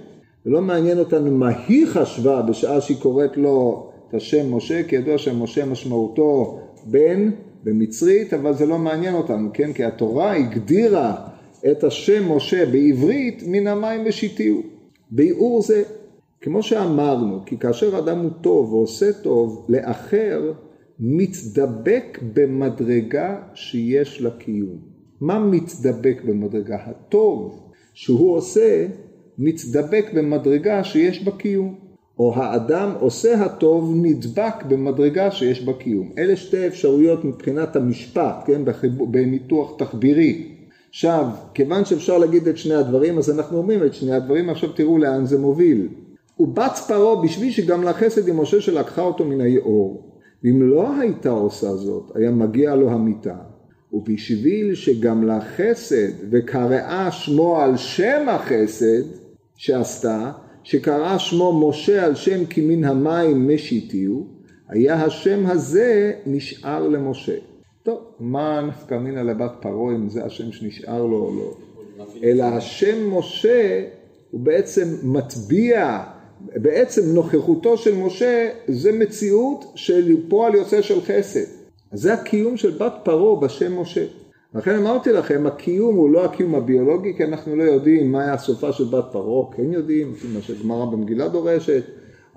ולא 0.46 0.62
מעניין 0.62 1.00
אותנו 1.00 1.32
מה 1.32 1.50
היא 1.68 1.88
חשבה 1.88 2.42
בשעה 2.42 2.82
שהיא 2.82 2.98
קוראת 2.98 3.38
לו 3.38 3.90
את 4.10 4.14
השם 4.14 4.54
משה, 4.54 4.84
כי 4.84 4.96
ידוע 4.96 5.18
שמשה 5.18 5.66
משמעותו 5.66 6.60
בן 6.86 7.32
במצרית, 7.64 8.34
אבל 8.34 8.54
זה 8.54 8.66
לא 8.66 8.78
מעניין 8.78 9.14
אותנו, 9.14 9.50
כן? 9.54 9.74
כי 9.74 9.84
התורה 9.84 10.36
הגדירה 10.36 11.16
את 11.72 11.84
השם 11.84 12.32
משה 12.32 12.66
בעברית 12.66 13.44
מן 13.48 13.68
המים 13.68 14.02
ושיתיהו. 14.06 14.62
ביאור 15.12 15.62
זה, 15.62 15.84
כמו 16.42 16.64
שאמרנו, 16.64 17.40
כי 17.46 17.58
כאשר 17.58 18.00
אדם 18.00 18.20
הוא 18.20 18.32
טוב 18.42 18.74
ועושה 18.74 19.14
טוב 19.14 19.66
לאחר, 19.70 20.54
מתדבק 21.00 22.20
במדרגה 22.34 23.42
שיש 23.54 24.22
לה 24.22 24.30
קיום. 24.30 24.78
מה 25.22 25.40
מתדבק 25.40 26.22
במדרגה? 26.26 26.78
הטוב 26.86 27.60
שהוא 27.94 28.36
עושה 28.36 28.88
מתדבק 29.40 30.06
במדרגה 30.14 30.84
שיש 30.84 31.24
בה 31.24 31.32
קיום. 31.32 31.76
או 32.20 32.36
האדם 32.36 32.92
עושה 33.00 33.46
הטוב 33.46 33.94
נדבק 33.96 34.64
במדרגה 34.68 35.32
שיש 35.32 35.66
בה 35.66 35.74
קיום. 35.74 36.12
אלה 36.18 36.36
שתי 36.36 36.68
אפשרויות 36.68 37.26
מבחינת 37.26 37.76
המשפט, 37.76 38.36
כן, 38.46 38.62
בניתוח 39.12 39.74
תחבירי. 39.78 40.52
עכשיו, 40.90 41.26
כיוון 41.54 41.86
שאפשר 41.86 42.18
להגיד 42.18 42.48
את 42.48 42.58
שני 42.58 42.74
הדברים, 42.74 43.18
אז 43.18 43.30
אנחנו 43.30 43.58
אומרים 43.58 43.84
את 43.84 43.94
שני 43.94 44.14
הדברים, 44.14 44.50
עכשיו 44.50 44.70
תראו 44.70 44.98
לאן 44.98 45.26
זה 45.26 45.40
מוביל. 45.40 45.88
ובץ 46.40 46.88
פרעה 46.88 47.24
בשביל 47.24 47.52
שגם 47.52 47.84
לחסד 47.84 48.28
עם 48.28 48.42
משה 48.42 48.62
שלקחה 48.62 49.02
אותו 49.02 49.26
מן 49.26 49.42
היאור. 49.42 50.12
ואם 50.44 50.62
לא 50.62 50.98
הייתה 51.00 51.30
עושה 51.30 51.76
זאת, 51.76 52.12
היה 52.16 52.32
מגיע 52.32 52.76
לו 52.76 52.90
המיתה. 52.90 53.36
ובשביל 53.94 54.76
שגם 54.76 55.28
לחסד 55.28 56.12
וקראה 56.32 57.12
שמו 57.12 57.62
על 57.62 57.78
שם 57.78 58.30
החסד 58.30 59.04
שעשתה, 59.56 60.32
שקרא 60.64 61.18
שמו 61.18 61.70
משה 61.70 62.06
על 62.06 62.16
שם 62.16 62.46
כי 62.46 62.62
מן 62.62 62.84
המים 62.84 63.56
משיתיהו, 63.56 64.28
היה 64.70 65.04
השם 65.04 65.46
הזה 65.46 66.14
נשאר 66.26 66.88
למשה. 66.88 67.36
טוב, 67.84 68.00
מה 68.20 68.62
נפקא 68.62 68.96
מינא 68.96 69.20
לבת 69.20 69.52
פרעה 69.60 69.96
אם 69.96 70.10
זה 70.10 70.26
השם 70.26 70.52
שנשאר 70.52 71.06
לו 71.06 71.18
או 71.18 71.36
לא? 71.36 71.58
אלא 72.24 72.44
השם 72.44 73.18
משה 73.18 73.84
הוא 74.32 74.42
בעצם 74.42 74.88
מטביע, 75.04 76.04
בעצם 76.42 77.02
נוכחותו 77.14 77.78
של 77.78 77.96
משה 77.96 78.50
זה 78.68 78.92
מציאות 78.92 79.66
של 79.76 80.30
פועל 80.30 80.56
יוצא 80.56 80.82
של 80.82 81.02
חסד. 81.02 81.46
זה 81.94 82.14
הקיום 82.14 82.58
של 82.58 82.72
בת 82.72 82.94
פרעה 83.04 83.42
בשם 83.42 83.80
משה. 83.80 84.06
לכן 84.56 84.76
אמרתי 84.76 85.12
לכם, 85.12 85.48
הקיום 85.48 85.96
הוא 85.96 86.10
לא 86.10 86.26
הקיום 86.26 86.56
הביולוגי, 86.56 87.14
כי 87.18 87.24
אנחנו 87.24 87.56
לא 87.56 87.64
יודעים 87.64 88.12
מה 88.12 88.24
היה 88.24 88.38
סופה 88.38 88.72
של 88.72 88.84
בת 88.84 89.06
פרעה, 89.12 89.52
כן 89.56 89.74
יודעים, 89.74 90.12
לפי 90.12 90.28
מה 90.34 90.42
שגמרא 90.42 90.86
במגילה 90.86 91.28
דורשת, 91.28 91.84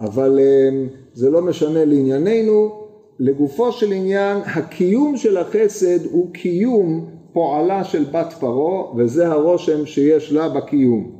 אבל 0.01 0.39
אמ, 0.39 0.87
זה 1.15 1.31
לא 1.31 1.43
משנה 1.43 1.85
לענייננו. 1.85 2.85
לגופו 3.21 3.73
של 3.73 3.93
עניין, 3.93 4.39
הקיום 4.45 5.17
של 5.17 5.37
החסד 5.37 6.05
הוא 6.05 6.33
קיום 6.33 7.07
פועלה 7.33 7.85
של 7.85 8.05
בת 8.05 8.33
פרעה, 8.41 8.97
וזה 8.97 9.29
הרושם 9.29 9.87
שיש 9.87 10.33
לה 10.33 10.49
בקיום. 10.49 11.13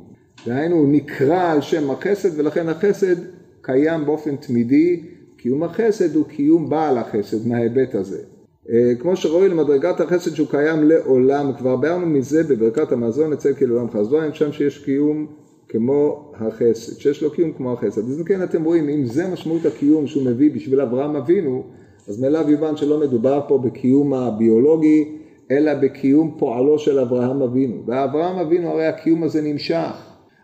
דהיינו, 0.45 0.75
הוא 0.75 0.87
נקרא 0.91 1.51
על 1.51 1.61
שם 1.61 1.91
החסד, 1.91 2.39
ולכן 2.39 2.69
החסד 2.69 3.15
קיים 3.61 4.05
באופן 4.05 4.35
תמידי. 4.35 5.03
קיום 5.37 5.63
החסד 5.63 6.15
הוא 6.15 6.25
קיום 6.25 6.69
בעל 6.69 6.97
החסד 6.97 7.47
מההיבט 7.47 7.95
הזה. 7.95 8.38
אה, 8.73 8.95
כמו 8.99 9.15
שראוי 9.15 9.49
למדרגת 9.49 10.01
החסד 10.01 10.35
שהוא 10.35 10.47
קיים 10.47 10.83
לעולם, 10.83 11.51
כבר 11.57 11.75
ביארנו 11.75 12.05
מזה 12.05 12.43
בברכת 12.43 12.91
המזון 12.91 13.33
אצל 13.33 13.53
כאילו 13.53 13.75
עולם 13.75 13.89
חסדו, 13.91 14.17
שם 14.33 14.51
שיש 14.51 14.77
קיום 14.77 15.27
כמו 15.69 16.31
החסד, 16.35 16.99
שיש 16.99 17.23
לו 17.23 17.31
קיום 17.31 17.51
כמו 17.51 17.73
החסד. 17.73 18.01
אז 18.01 18.23
כן 18.25 18.43
אתם 18.43 18.63
רואים, 18.63 18.89
אם 18.89 19.05
זה 19.05 19.27
משמעות 19.27 19.65
הקיום 19.65 20.07
שהוא 20.07 20.25
מביא 20.25 20.51
בשביל 20.55 20.81
אברהם 20.81 21.15
אבינו, 21.15 21.63
אז 22.07 22.21
מאליו 22.21 22.49
יובן 22.49 22.77
שלא 22.77 22.99
מדובר 22.99 23.41
פה 23.47 23.57
בקיום 23.57 24.13
הביולוגי, 24.13 25.17
אלא 25.51 25.73
בקיום 25.73 26.35
פועלו 26.39 26.79
של 26.79 26.99
אברהם 26.99 27.41
אבינו. 27.41 27.83
ואברהם 27.85 28.35
אבינו 28.35 28.69
הרי 28.69 28.85
הקיום 28.85 29.23
הזה 29.23 29.41
נמשך, 29.41 29.91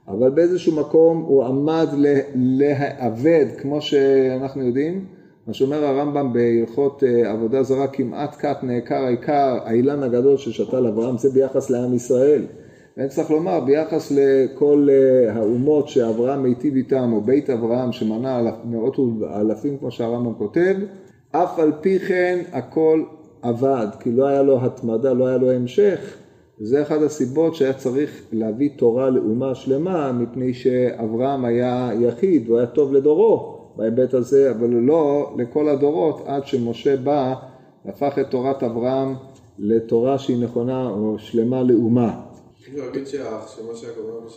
אבל 0.08 0.29
באיזשהו 0.29 0.75
מקום 0.75 1.22
הוא 1.27 1.44
עמד 1.44 1.88
להאבד, 2.36 3.46
כמו 3.58 3.82
שאנחנו 3.82 4.63
יודעים, 4.63 5.05
מה 5.48 5.54
שאומר 5.54 5.86
הרמב"ם 5.86 6.34
בהלכות 6.34 7.04
אה, 7.04 7.32
עבודה 7.32 7.64
זרה, 7.64 7.88
כמעט 7.88 8.36
כת 8.40 8.58
נעקר 8.64 8.96
העיקר, 8.96 9.58
האילן 9.64 10.04
הגדול 10.04 10.38
ששתל 10.38 10.88
אברהם, 10.88 11.18
זה 11.18 11.30
ביחס 11.30 11.70
לעם 11.70 11.94
ישראל. 11.94 12.46
ואני 12.98 13.10
צריך 13.10 13.32
לומר, 13.32 13.60
ביחס 13.60 14.12
לכל 14.12 14.88
אה, 14.92 15.34
האומות 15.34 15.90
שאברהם 15.90 16.44
מיטיב 16.44 16.75
איתם, 16.75 17.14
או 17.14 17.22
בית 17.22 17.50
אברהם 17.50 17.92
שמנה 17.92 18.52
מאות 18.66 18.98
אלפים, 19.36 19.78
כמו 19.78 19.92
שהרמב"ם 19.92 20.34
כותב, 20.34 20.75
אף 21.32 21.60
על 21.60 21.72
פי 21.82 22.00
כן 22.00 22.40
הכל 22.52 23.04
עבד, 23.42 23.88
כי 24.00 24.12
לא 24.12 24.28
היה 24.28 24.44
לו 24.44 24.66
התמדה, 24.66 25.14
לא 25.14 25.28
היה 25.28 25.38
לו 25.38 25.52
המשך. 25.52 26.18
וזה 26.62 26.82
אחת 26.82 27.02
הסיבות 27.02 27.56
שהיה 27.56 27.74
צריך 27.74 28.24
להביא 28.32 28.70
תורה 28.75 29.10
לאומה 29.10 29.56
שלמה, 29.56 30.12
מפני 30.12 30.54
שאברהם 30.54 31.46
היה 31.46 31.90
יחיד, 32.00 32.48
הוא 32.48 32.58
היה 32.58 32.68
טוב 32.68 32.94
לדורו. 32.94 33.55
בהיבט 33.77 34.13
הזה, 34.13 34.51
אבל 34.51 34.70
לא 34.70 35.34
לכל 35.38 35.70
הדורות 35.70 36.24
עד 36.25 36.48
שמשה 36.48 36.98
בא 36.98 37.36
והפך 37.86 38.20
את 38.22 38.32
תורת 38.32 38.63
אברהם 38.63 39.15
לתורה 39.60 40.20
שהיא 40.20 40.44
נכונה 40.44 40.89
או 40.89 41.20
שלמה 41.20 41.63
לאומה. 41.63 42.22
אני 42.70 42.77
להגיד 42.77 43.08
שמה 43.08 43.75
שהיה 43.75 43.94
כמובן 43.94 44.29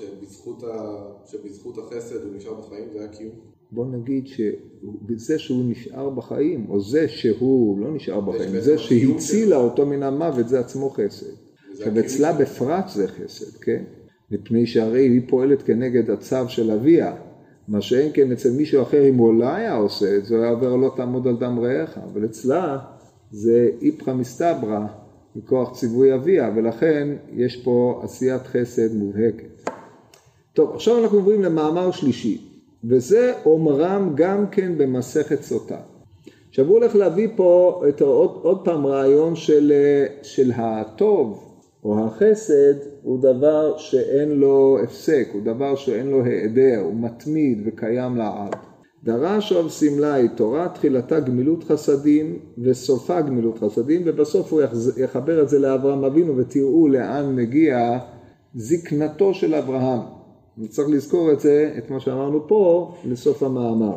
שבזכות 1.26 1.78
החסד 1.78 2.22
הוא 2.24 2.36
נשאר 2.36 2.54
בחיים 2.54 2.84
זה 2.92 2.98
היה 2.98 3.08
קיום? 3.08 3.32
בוא 3.72 3.86
נגיד 3.86 4.26
שזה 4.26 5.38
שהוא 5.38 5.64
נשאר 5.64 6.10
בחיים, 6.10 6.66
או 6.68 6.80
זה 6.80 7.08
שהוא 7.08 7.80
לא 7.80 7.94
נשאר 7.94 8.20
בחיים, 8.20 8.60
זה 8.60 8.78
שהצילה 8.78 9.56
אותו 9.56 9.86
מן 9.86 10.02
המוות 10.02 10.48
זה 10.48 10.60
עצמו 10.60 10.90
חסד. 10.90 11.26
עכשיו 11.72 12.00
אצלה 12.00 12.32
בפרט 12.32 12.88
זה 12.88 13.08
חסד, 13.08 13.58
כן? 13.60 13.84
מפני 14.30 14.66
שהרי 14.66 15.08
היא 15.08 15.20
פועלת 15.28 15.62
כנגד 15.62 16.10
הצו 16.10 16.48
של 16.48 16.70
אביה. 16.70 17.14
מה 17.68 17.80
שאין 17.80 18.10
כן 18.14 18.32
אצל 18.32 18.50
מישהו 18.50 18.82
אחר, 18.82 19.08
אם 19.08 19.14
הוא 19.14 19.34
לא 19.34 19.48
היה 19.48 19.74
עושה 19.74 20.16
את 20.16 20.26
זה, 20.26 20.34
הוא 20.34 20.42
היה 20.42 20.52
עובר 20.52 20.76
לא 20.76 20.92
תעמוד 20.96 21.26
על 21.26 21.36
דם 21.36 21.58
רעך, 21.58 21.98
אבל 21.98 22.24
אצלה 22.24 22.78
זה 23.30 23.70
איפכא 23.82 24.10
מסתברא 24.10 24.80
מכוח 25.36 25.78
ציווי 25.78 26.14
אביה, 26.14 26.52
ולכן 26.56 27.08
יש 27.32 27.56
פה 27.56 28.00
עשיית 28.04 28.46
חסד 28.46 28.94
מובהקת. 28.94 29.70
טוב, 30.52 30.74
עכשיו 30.74 31.02
אנחנו 31.02 31.18
עוברים 31.18 31.42
למאמר 31.42 31.90
שלישי, 31.90 32.40
וזה 32.84 33.32
אומרם 33.44 34.12
גם 34.14 34.46
כן 34.50 34.78
במסכת 34.78 35.42
סוטה. 35.42 35.78
עכשיו 36.48 36.66
הוא 36.66 36.78
הולך 36.78 36.96
להביא 36.96 37.28
פה 37.36 37.82
את 37.88 38.00
עוד, 38.00 38.38
עוד 38.42 38.64
פעם 38.64 38.86
רעיון 38.86 39.36
של, 39.36 39.72
של 40.22 40.52
הטוב 40.54 41.47
או 41.84 42.06
החסד 42.06 42.74
הוא 43.02 43.22
דבר 43.22 43.76
שאין 43.76 44.30
לו 44.30 44.78
הפסק, 44.84 45.28
הוא 45.32 45.42
דבר 45.44 45.76
שאין 45.76 46.06
לו 46.06 46.24
היעדר, 46.24 46.80
הוא 46.84 46.94
מתמיד 47.00 47.62
וקיים 47.66 48.16
לעד. 48.16 48.56
דרש 49.04 49.52
רב 49.52 49.68
סמלי, 49.68 50.28
תורה 50.36 50.68
תחילתה 50.68 51.20
גמילות 51.20 51.64
חסדים 51.64 52.38
וסופה 52.58 53.20
גמילות 53.20 53.58
חסדים 53.58 54.02
ובסוף 54.04 54.52
הוא 54.52 54.62
יחבר 54.96 55.42
את 55.42 55.48
זה 55.48 55.58
לאברהם 55.58 56.04
אבינו 56.04 56.36
ותראו 56.36 56.88
לאן 56.88 57.36
מגיע 57.36 57.98
זקנתו 58.54 59.34
של 59.34 59.54
אברהם. 59.54 60.00
צריך 60.68 60.88
לזכור 60.88 61.32
את 61.32 61.40
זה, 61.40 61.74
את 61.78 61.90
מה 61.90 62.00
שאמרנו 62.00 62.48
פה, 62.48 62.94
לסוף 63.04 63.42
המאמר. 63.42 63.96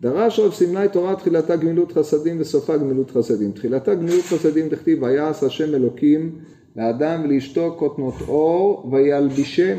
דרש 0.00 0.40
רב 0.40 0.52
סמלי 0.52 0.88
תורה 0.88 1.16
תחילתה 1.16 1.56
גמילות 1.56 1.92
חסדים 1.92 2.40
וסופה 2.40 2.76
גמילות 2.76 3.10
חסדים. 3.10 3.52
תחילתה 3.52 3.94
גמילות 3.94 4.24
חסדים 4.24 4.68
תכתיב 4.68 5.02
ויעש 5.02 5.44
השם 5.44 5.74
אלוקים 5.74 6.38
לאדם 6.76 7.20
ולאשתו 7.24 7.74
כותנות 7.78 8.14
אור 8.28 8.90
וילבישם 8.92 9.78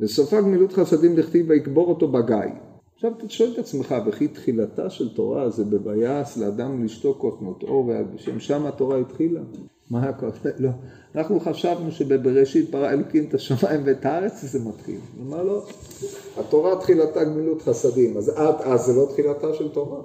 וסופה 0.00 0.40
גמילות 0.40 0.72
חסדים 0.72 1.16
דכתיב 1.16 1.46
ויקבור 1.50 1.88
אותו 1.88 2.08
בגיא. 2.08 2.36
עכשיו 2.94 3.12
אתה 3.18 3.28
שואל 3.28 3.52
את 3.52 3.58
עצמך, 3.58 3.94
וכי 4.06 4.28
תחילתה 4.28 4.90
של 4.90 5.14
תורה 5.14 5.50
זה 5.50 5.64
בביאס 5.64 6.36
לאדם 6.36 6.78
ולאשתו 6.78 7.14
כותנות 7.18 7.62
אור 7.62 7.86
וילבישם, 7.86 8.40
שם 8.40 8.66
התורה 8.66 8.98
התחילה? 8.98 9.40
מה 9.90 10.12
קורה? 10.12 10.32
לא. 10.58 10.70
אנחנו 11.14 11.40
חשבנו 11.40 11.92
שבבראשית 11.92 12.70
ברא 12.70 12.90
אלוקים 12.90 13.24
את 13.28 13.34
השמיים 13.34 13.80
ואת 13.84 14.04
הארץ 14.04 14.44
זה 14.44 14.68
מתחיל. 14.68 14.98
אמר 15.26 15.42
לא, 15.42 15.64
התורה 16.38 16.80
תחילתה 16.80 17.24
גמילות 17.24 17.62
חסדים, 17.62 18.16
אז 18.16 18.28
עד 18.28 18.54
אז 18.60 18.80
זה 18.80 18.92
לא 18.92 19.06
תחילתה 19.12 19.54
של 19.54 19.68
תורה. 19.68 20.00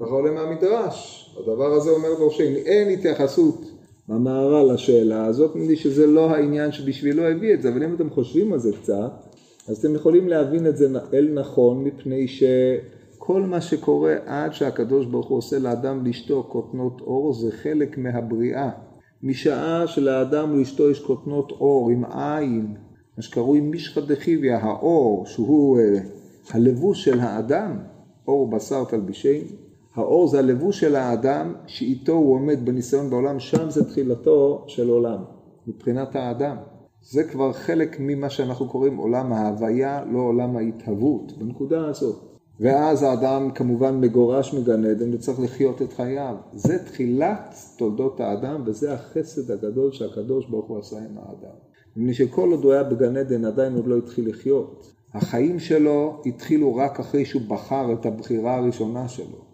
ככה 0.00 0.10
עולה 0.10 0.30
מהמדרש. 0.30 1.30
הדבר 1.40 1.72
הזה 1.72 1.90
אומר 1.90 2.14
דורשי, 2.18 2.56
אין 2.56 2.98
התייחסות 2.98 3.75
במהר"ל 4.08 4.72
לשאלה 4.74 5.24
הזאת, 5.26 5.56
נראה 5.56 5.68
לי 5.68 5.76
שזה 5.76 6.06
לא 6.06 6.30
העניין 6.30 6.72
שבשבילו 6.72 7.22
הביא 7.22 7.54
את 7.54 7.62
זה, 7.62 7.68
אבל 7.68 7.82
אם 7.82 7.94
אתם 7.94 8.10
חושבים 8.10 8.52
על 8.52 8.58
זה 8.58 8.72
קצת, 8.82 9.12
אז 9.68 9.78
אתם 9.78 9.94
יכולים 9.94 10.28
להבין 10.28 10.66
את 10.66 10.76
זה 10.76 10.88
אל 11.14 11.28
נכון, 11.34 11.84
מפני 11.84 12.28
שכל 12.28 13.42
מה 13.42 13.60
שקורה 13.60 14.14
עד 14.26 14.52
שהקדוש 14.52 15.06
ברוך 15.06 15.28
הוא 15.28 15.38
עושה 15.38 15.58
לאדם 15.58 16.06
לאשתו 16.06 16.46
כותנות 16.48 17.00
אור, 17.00 17.32
זה 17.32 17.52
חלק 17.52 17.98
מהבריאה. 17.98 18.70
משעה 19.22 19.86
שלאדם 19.86 20.52
ולאשתו 20.52 20.90
יש 20.90 21.00
כותנות 21.00 21.52
אור 21.52 21.90
עם 21.90 22.04
עין, 22.04 22.74
מה 23.16 23.22
שקרוי 23.22 23.60
מישחא 23.60 24.00
דחיביא, 24.00 24.54
האור, 24.54 25.26
שהוא 25.26 25.78
אה, 25.78 25.98
הלבוש 26.50 27.04
של 27.04 27.20
האדם, 27.20 27.78
אור 28.28 28.50
בשר 28.50 28.84
תלבישי, 28.84 29.40
האור 29.96 30.28
זה 30.28 30.38
הלבוש 30.38 30.80
של 30.80 30.96
האדם 30.96 31.54
שאיתו 31.66 32.12
הוא 32.12 32.34
עומד 32.34 32.64
בניסיון 32.64 33.10
בעולם, 33.10 33.40
שם 33.40 33.70
זה 33.70 33.84
תחילתו 33.84 34.64
של 34.66 34.88
עולם, 34.88 35.24
מבחינת 35.66 36.16
האדם. 36.16 36.56
זה 37.02 37.24
כבר 37.24 37.52
חלק 37.52 37.96
ממה 38.00 38.30
שאנחנו 38.30 38.68
קוראים 38.68 38.96
עולם 38.96 39.32
ההוויה, 39.32 40.04
לא 40.12 40.18
עולם 40.18 40.56
ההתהוות, 40.56 41.38
בנקודה 41.38 41.86
הזאת. 41.86 42.16
ואז 42.60 43.02
האדם 43.02 43.50
כמובן 43.54 44.00
מגורש 44.00 44.54
מגן 44.54 44.84
עדן 44.84 45.14
וצריך 45.14 45.40
לחיות 45.40 45.82
את 45.82 45.92
חייו. 45.92 46.36
זה 46.54 46.84
תחילת 46.84 47.54
תולדות 47.78 48.20
האדם 48.20 48.62
וזה 48.66 48.94
החסד 48.94 49.50
הגדול 49.50 49.92
שהקדוש 49.92 50.46
ברוך 50.46 50.66
הוא 50.66 50.78
עשה 50.78 50.96
עם 50.96 51.18
האדם. 51.18 51.56
מפני 51.96 52.14
שכל 52.14 52.50
עוד 52.50 52.64
הוא 52.64 52.72
היה 52.72 52.82
בגן 52.82 53.16
עדן 53.16 53.44
עדיין 53.44 53.74
עוד 53.74 53.86
לא 53.86 53.98
התחיל 53.98 54.28
לחיות. 54.28 54.92
החיים 55.14 55.58
שלו 55.58 56.22
התחילו 56.26 56.76
רק 56.76 57.00
אחרי 57.00 57.24
שהוא 57.24 57.42
בחר 57.48 57.92
את 57.92 58.06
הבחירה 58.06 58.56
הראשונה 58.56 59.08
שלו. 59.08 59.45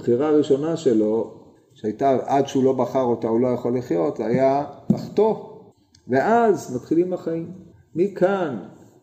הבחירה 0.00 0.28
הראשונה 0.28 0.76
שלו, 0.76 1.30
שהייתה 1.74 2.18
עד 2.26 2.48
שהוא 2.48 2.64
לא 2.64 2.72
בחר 2.72 3.02
אותה 3.02 3.28
הוא 3.28 3.40
לא 3.40 3.48
יכול 3.48 3.78
לחיות, 3.78 4.20
היה 4.20 4.64
לחטוא. 4.90 5.34
ואז 6.08 6.76
מתחילים 6.76 7.12
החיים. 7.12 7.50
מכאן, 7.94 8.58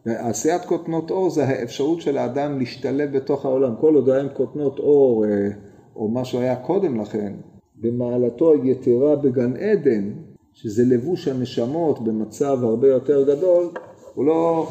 עשיית 0.06 0.66
כותנות 0.66 1.12
אור 1.12 1.30
זה 1.30 1.46
האפשרות 1.46 2.02
של 2.02 2.18
האדם 2.18 2.60
להשתלב 2.60 3.18
בתוך 3.18 3.46
העולם. 3.46 3.76
כל 3.82 3.96
עוד 3.96 4.10
היה 4.10 4.22
עם 4.22 4.28
כותנות 4.34 4.80
אור, 4.80 5.26
אה, 5.26 5.50
או 5.96 6.08
מה 6.08 6.26
שהיה 6.26 6.56
קודם 6.56 7.02
לכן, 7.02 7.34
במעלתו 7.76 8.54
היתרה 8.54 9.16
בגן 9.16 9.56
עדן, 9.56 10.12
שזה 10.54 10.84
לבוש 10.86 11.28
הנשמות 11.28 12.04
במצב 12.04 12.64
הרבה 12.64 12.88
יותר 12.88 13.36
גדול, 13.36 13.70
הוא 14.14 14.26
לא, 14.26 14.68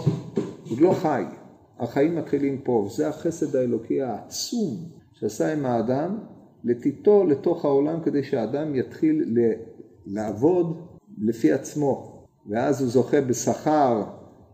הוא 0.71 0.79
לא 0.81 0.93
חי. 0.93 1.23
החיים 1.79 2.17
מתחילים 2.17 2.59
פה, 2.59 2.73
וזה 2.73 3.09
החסד 3.09 3.57
האלוקי 3.57 4.03
העצום 4.03 4.96
שעשה 5.21 5.53
עם 5.53 5.67
האדם, 5.67 6.19
לטיטו 6.65 7.25
לתוך 7.25 7.65
העולם 7.65 8.01
כדי 8.03 8.23
שהאדם 8.23 8.75
יתחיל 8.75 9.37
לעבוד 10.07 10.77
לפי 11.19 11.53
עצמו, 11.53 12.25
ואז 12.49 12.81
הוא 12.81 12.91
זוכה 12.91 13.21
בשכר, 13.21 14.03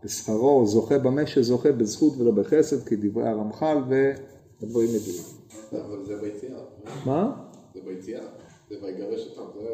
בשכרו, 0.03 0.65
זוכה 0.65 0.97
במה 0.97 1.27
שזוכה 1.27 1.71
בזכות 1.71 2.13
ולא 2.17 2.31
בחסד, 2.31 2.83
כדברי 2.83 3.27
הרמח"ל, 3.27 3.77
והדברים 3.89 4.89
ידועים. 4.89 5.23
אבל 5.71 6.05
זה 6.05 6.15
ביציאה. 6.21 6.59
מה? 7.05 7.35
זה 7.73 7.79
ביציאה, 7.85 8.23
זה 8.69 8.75
ויגרש 8.83 9.27
אותם, 9.27 9.59
זה... 9.59 9.69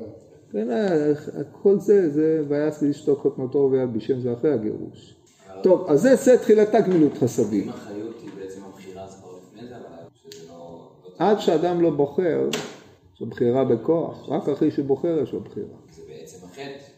כן, 0.51 0.67
כל 1.61 1.79
זה, 1.79 2.09
זה 2.09 2.43
ויעש 2.47 2.83
לאשתו 2.83 3.15
קוטנותו 3.15 3.69
וילבישם 3.71 4.19
זה 4.19 4.33
אחרי 4.33 4.53
הגירוש. 4.53 5.15
טוב, 5.63 5.89
אז 5.89 6.01
זה 6.01 6.15
זה 6.15 6.37
תחילתה 6.37 6.81
גמילות 6.81 7.17
חסדים. 7.17 7.63
אם 7.63 7.69
החיות 7.69 8.15
היא 8.21 8.29
בעצם 8.39 8.61
הבחירה, 8.63 9.07
זה 9.07 9.15
כבר 9.21 9.31
לפני 9.37 9.67
זה, 9.67 9.75
אבל 9.75 9.85
שזה 10.13 10.47
לא... 10.47 10.91
עד 11.19 11.39
שאדם 11.39 11.81
לא 11.81 11.89
בוחר, 11.89 12.49
זו 13.19 13.25
בחירה 13.25 13.65
בכוח, 13.65 14.29
רק 14.29 14.49
אחרי 14.49 14.71
שהוא 14.71 14.85
בוחר 14.85 15.19
יש 15.23 15.33
לו 15.33 15.39
בחירה. 15.39 15.67
זה 15.95 16.01
בעצם 16.07 16.37
החטא. 16.45 16.89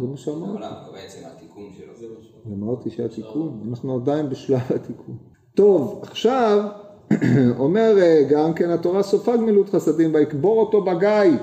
זה 0.00 0.06
מה 0.06 0.16
שאמרתי. 0.16 0.60
לא 0.60 0.92
בעצם 0.92 1.18
התיקון 1.26 1.70
שלו. 1.78 1.96
זה 1.96 2.06
מה. 2.06 2.66
אמרתי 2.66 2.90
שהתיקון, 2.90 3.60
אנחנו 3.68 3.96
עדיין 3.96 4.28
בשלב 4.28 4.60
התיקון. 4.74 5.16
טוב, 5.54 6.00
עכשיו 6.02 6.64
אומר 7.58 7.98
אה, 7.98 8.22
גם 8.30 8.54
כן 8.54 8.70
התורה 8.70 9.02
סופה 9.02 9.36
גמילות 9.36 9.68
חסדים 9.68 10.14
ויקבור 10.14 10.60
אותו 10.60 10.84
בגיא. 10.84 11.38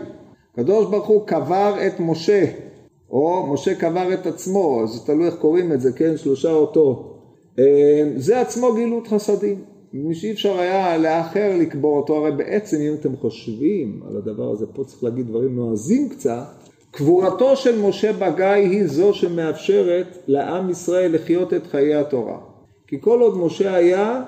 הקדוש 0.54 0.86
ברוך 0.86 1.08
הוא 1.08 1.28
קבר 1.28 1.76
את 1.88 2.00
משה, 2.00 2.46
או 3.10 3.48
משה 3.54 3.76
קבר 3.76 4.14
את 4.14 4.26
עצמו, 4.26 4.84
אז 4.84 5.06
תלוי 5.06 5.26
איך 5.26 5.36
קוראים 5.36 5.74
את 5.74 5.82
זה, 5.82 5.94
כן, 5.94 6.18
שלושה 6.18 6.52
אותו. 6.52 7.18
אה, 7.60 8.12
זה 8.16 8.42
עצמו 8.42 8.72
גמילות 8.74 9.08
חסדים. 9.08 9.71
שאי 10.14 10.32
אפשר 10.32 10.60
היה 10.60 10.98
לאחר 10.98 11.58
לקבור 11.60 11.98
אותו, 11.98 12.16
הרי 12.18 12.32
בעצם 12.32 12.78
אם 12.78 12.94
אתם 13.00 13.16
חושבים 13.16 14.02
על 14.10 14.18
הדבר 14.18 14.52
הזה, 14.52 14.66
פה 14.74 14.84
צריך 14.84 15.04
להגיד 15.04 15.28
דברים 15.28 15.56
נועזים 15.56 16.10
קצת, 16.10 16.44
קבורתו 16.92 17.56
של 17.56 17.82
משה 17.82 18.14
בגיא 18.14 18.46
היא 18.46 18.88
זו 18.88 19.14
שמאפשרת 19.14 20.18
לעם 20.28 20.70
ישראל 20.70 21.16
לחיות 21.16 21.54
את 21.54 21.68
חיי 21.68 21.96
התורה. 21.96 22.38
כי 22.88 23.02
כל 23.02 23.22
עוד 23.22 23.38
משה 23.38 23.76
היה, 23.76 24.24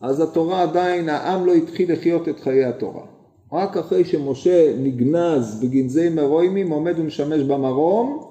אז 0.00 0.20
התורה 0.20 0.62
עדיין, 0.62 1.08
העם 1.08 1.46
לא 1.46 1.54
התחיל 1.54 1.92
לחיות 1.92 2.28
את 2.28 2.40
חיי 2.40 2.64
התורה. 2.64 3.02
רק 3.52 3.76
אחרי 3.76 4.04
שמשה 4.04 4.74
נגנז 4.78 5.60
בגנזי 5.62 6.08
מרוימים, 6.08 6.70
עומד 6.70 6.94
ומשמש 6.98 7.40
במרום, 7.40 8.24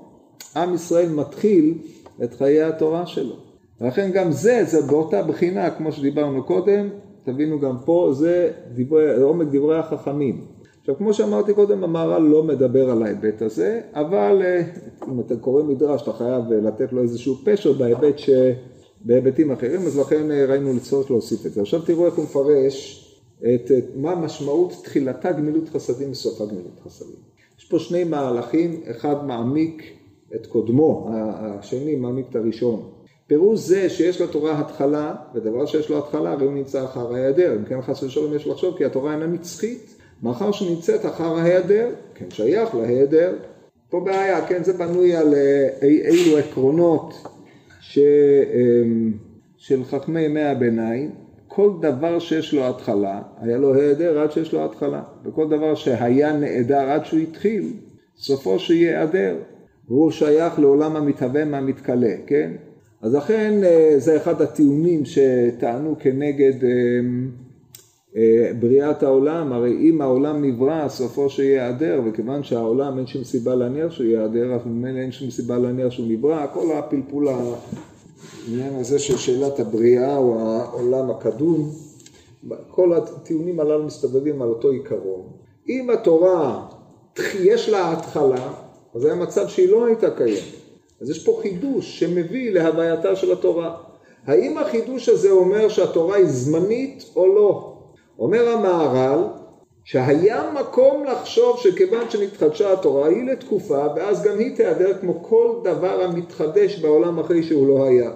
עם 0.56 0.74
ישראל 0.76 1.10
מתחיל 1.10 1.74
את 2.24 2.34
חיי 2.34 2.64
התורה 2.64 3.06
שלו. 3.06 3.53
ולכן 3.84 4.12
גם 4.14 4.32
זה, 4.32 4.64
זה 4.66 4.82
באותה 4.82 5.24
בחינה, 5.24 5.70
כמו 5.70 5.92
שדיברנו 5.92 6.44
קודם, 6.44 6.90
תבינו 7.24 7.60
גם 7.60 7.76
פה, 7.86 8.10
זה 8.14 8.52
דברי, 8.76 9.22
עומק 9.22 9.48
דברי 9.52 9.78
החכמים. 9.80 10.46
עכשיו, 10.82 10.98
כמו 10.98 11.14
שאמרתי 11.14 11.54
קודם, 11.54 11.84
המהר"ל 11.84 12.22
לא 12.22 12.44
מדבר 12.44 12.90
על 12.90 13.04
ההיבט 13.04 13.42
הזה, 13.42 13.82
אבל 13.94 14.42
אה, 14.46 14.62
אם 15.12 15.20
אתה 15.20 15.36
קורא 15.36 15.64
מדרש, 15.64 16.02
אתה 16.02 16.14
חייב 16.14 16.52
אה, 16.52 16.58
לתת 16.58 16.94
לו 16.94 17.02
איזשהו 17.02 17.36
פשר 17.46 17.74
בהיבט 17.74 18.18
ש... 18.18 18.30
בהיבטים 19.06 19.52
אחרים, 19.52 19.82
אז 19.82 20.00
לכן 20.00 20.32
אה, 20.32 20.46
ראינו 20.46 20.74
לצורך 20.74 21.12
להוסיף 21.12 21.46
את 21.46 21.54
זה. 21.54 21.62
עכשיו 21.62 21.82
תראו 21.82 22.06
איך 22.06 22.14
הוא 22.14 22.24
מפרש 22.24 23.08
את, 23.40 23.72
את 23.78 23.86
מה 23.96 24.16
משמעות 24.16 24.74
תחילתה 24.84 25.32
גמילות 25.32 25.70
חסדים 25.70 26.12
וסופה 26.12 26.46
גמילות 26.46 26.80
חסדים. 26.86 27.16
יש 27.60 27.66
פה 27.66 27.80
שני 27.80 28.04
מהלכים, 28.04 28.82
אחד 28.92 29.26
מעמיק 29.26 29.84
את 30.36 30.48
קודמו, 30.48 31.10
השני 31.12 31.96
מעמיק 31.96 32.26
את 32.30 32.36
הראשון. 32.36 32.93
פירוש 33.34 33.60
זה 33.60 33.90
שיש 33.90 34.22
לתורה 34.22 34.60
התחלה, 34.60 35.16
ודבר 35.36 35.66
שיש 35.66 35.90
לו 35.90 35.98
התחלה 35.98 36.32
הרי 36.32 36.46
הוא 36.46 36.54
נמצא 36.54 36.86
אחר 36.86 37.14
ההיעדר, 37.14 37.56
אם 37.56 37.66
כן 37.66 37.82
חס 37.82 38.04
ושלום 38.04 38.36
יש 38.36 38.48
לחשוב 38.48 38.78
כי 38.78 38.86
התורה 38.86 39.14
אינה 39.14 39.28
נצחית, 39.28 39.96
מאחר 40.24 40.52
שנמצאת 40.52 41.06
אחר 41.06 41.38
ההיעדר, 41.38 41.90
כן 42.16 42.26
שייך 42.30 42.76
להיעדר. 42.76 43.36
פה 43.90 44.00
בעיה, 44.00 44.48
כן, 44.48 44.64
זה 44.64 44.74
בנוי 44.74 45.16
על 45.16 45.34
אה, 45.34 45.70
אילו 45.82 46.38
עקרונות 46.38 47.14
ש, 47.82 48.00
אמ, 48.54 49.14
של 49.58 49.84
חכמי 49.84 50.22
ימי 50.22 50.44
הביניים, 50.44 51.12
כל 51.48 51.72
דבר 51.82 52.20
שיש 52.20 52.54
לו 52.54 52.68
התחלה, 52.68 53.22
היה 53.42 53.58
לו 53.58 53.74
היעדר 53.74 54.20
עד 54.20 54.32
שיש 54.32 54.54
לו 54.54 54.66
התחלה, 54.66 55.02
וכל 55.26 55.50
דבר 55.50 55.76
שהיה 55.76 56.34
נעדר 56.34 56.90
עד 56.90 57.06
שהוא 57.06 57.20
התחיל, 57.20 57.74
סופו 58.18 58.60
שייעדר, 58.60 59.36
והוא 59.88 60.12
שייך 60.12 60.60
לעולם 60.60 60.96
המתהווה 60.96 61.46
מהמתכלה, 61.46 62.14
כן? 62.28 62.52
אז 63.04 63.16
לכן 63.16 63.64
אה, 63.64 63.94
זה 63.98 64.18
אחד 64.18 64.42
הטיעונים 64.42 65.04
שטענו 65.06 65.96
כנגד 66.00 66.64
אמ, 66.64 67.30
אה, 68.16 68.52
בריאת 68.60 69.04
העולם, 69.04 69.54
הרי 69.54 69.90
אם 69.90 70.02
העולם 70.02 70.46
נברא 70.46 70.90
סופו 70.90 71.30
שייעדר, 71.30 72.02
וכיוון 72.06 72.44
שהעולם 72.44 72.98
אין 72.98 73.08
שום 73.08 73.24
סיבה 73.24 73.56
להניח 73.56 73.92
שהוא 73.92 74.08
ייעדר, 74.08 74.54
אז 74.54 74.62
ממילא 74.66 75.00
אין 75.00 75.12
שום 75.12 75.30
סיבה 75.30 75.58
להניח 75.58 75.90
שהוא 75.90 76.08
נברא, 76.10 76.46
כל 76.54 76.72
הפלפול 76.78 77.28
העניין 77.28 78.76
הזה 78.76 79.00
של 79.00 79.18
שאלת 79.18 79.60
הבריאה 79.60 80.18
או 80.18 80.40
העולם 80.40 81.10
הקדום, 81.10 81.70
כל 82.68 82.94
הטיעונים 82.94 83.60
הללו 83.60 83.84
מסתובבים 83.84 84.42
על 84.42 84.50
אותו 84.50 84.70
עיקרון. 84.70 85.22
אם 85.70 85.90
התורה 85.90 86.66
יש 87.40 87.70
לה 87.70 87.92
התחלה, 87.92 88.54
אז 88.96 89.02
זה 89.02 89.16
מצב 89.16 89.48
שהיא 89.48 89.70
לא 89.70 89.86
הייתה 89.86 90.12
קיימת. 90.12 90.63
אז 91.04 91.10
יש 91.10 91.26
פה 91.26 91.40
חידוש 91.42 92.00
שמביא 92.00 92.52
להווייתה 92.52 93.16
של 93.16 93.32
התורה. 93.32 93.76
האם 94.26 94.58
החידוש 94.58 95.10
הזה 95.10 95.32
אומר 95.32 95.70
שהתורה 95.70 96.16
היא 96.16 96.26
זמנית 96.26 97.06
או 97.16 97.36
לא? 97.36 97.74
אומר 98.20 98.50
המהר"ל 98.50 99.24
שהיה 99.84 100.52
מקום 100.60 101.04
לחשוב 101.04 101.60
שכיוון 101.60 102.10
שנתחדשה 102.10 102.74
התורה 102.74 103.08
היא 103.08 103.24
לתקופה 103.24 103.86
ואז 103.96 104.24
גם 104.24 104.40
היא 104.40 104.56
תיעדר 104.56 104.98
כמו 105.02 105.24
כל 105.24 105.50
דבר 105.64 106.04
המתחדש 106.04 106.80
בעולם 106.80 107.20
אחרי 107.20 107.44
שהוא 107.44 107.68
לא 107.68 107.86
היה. 107.86 108.12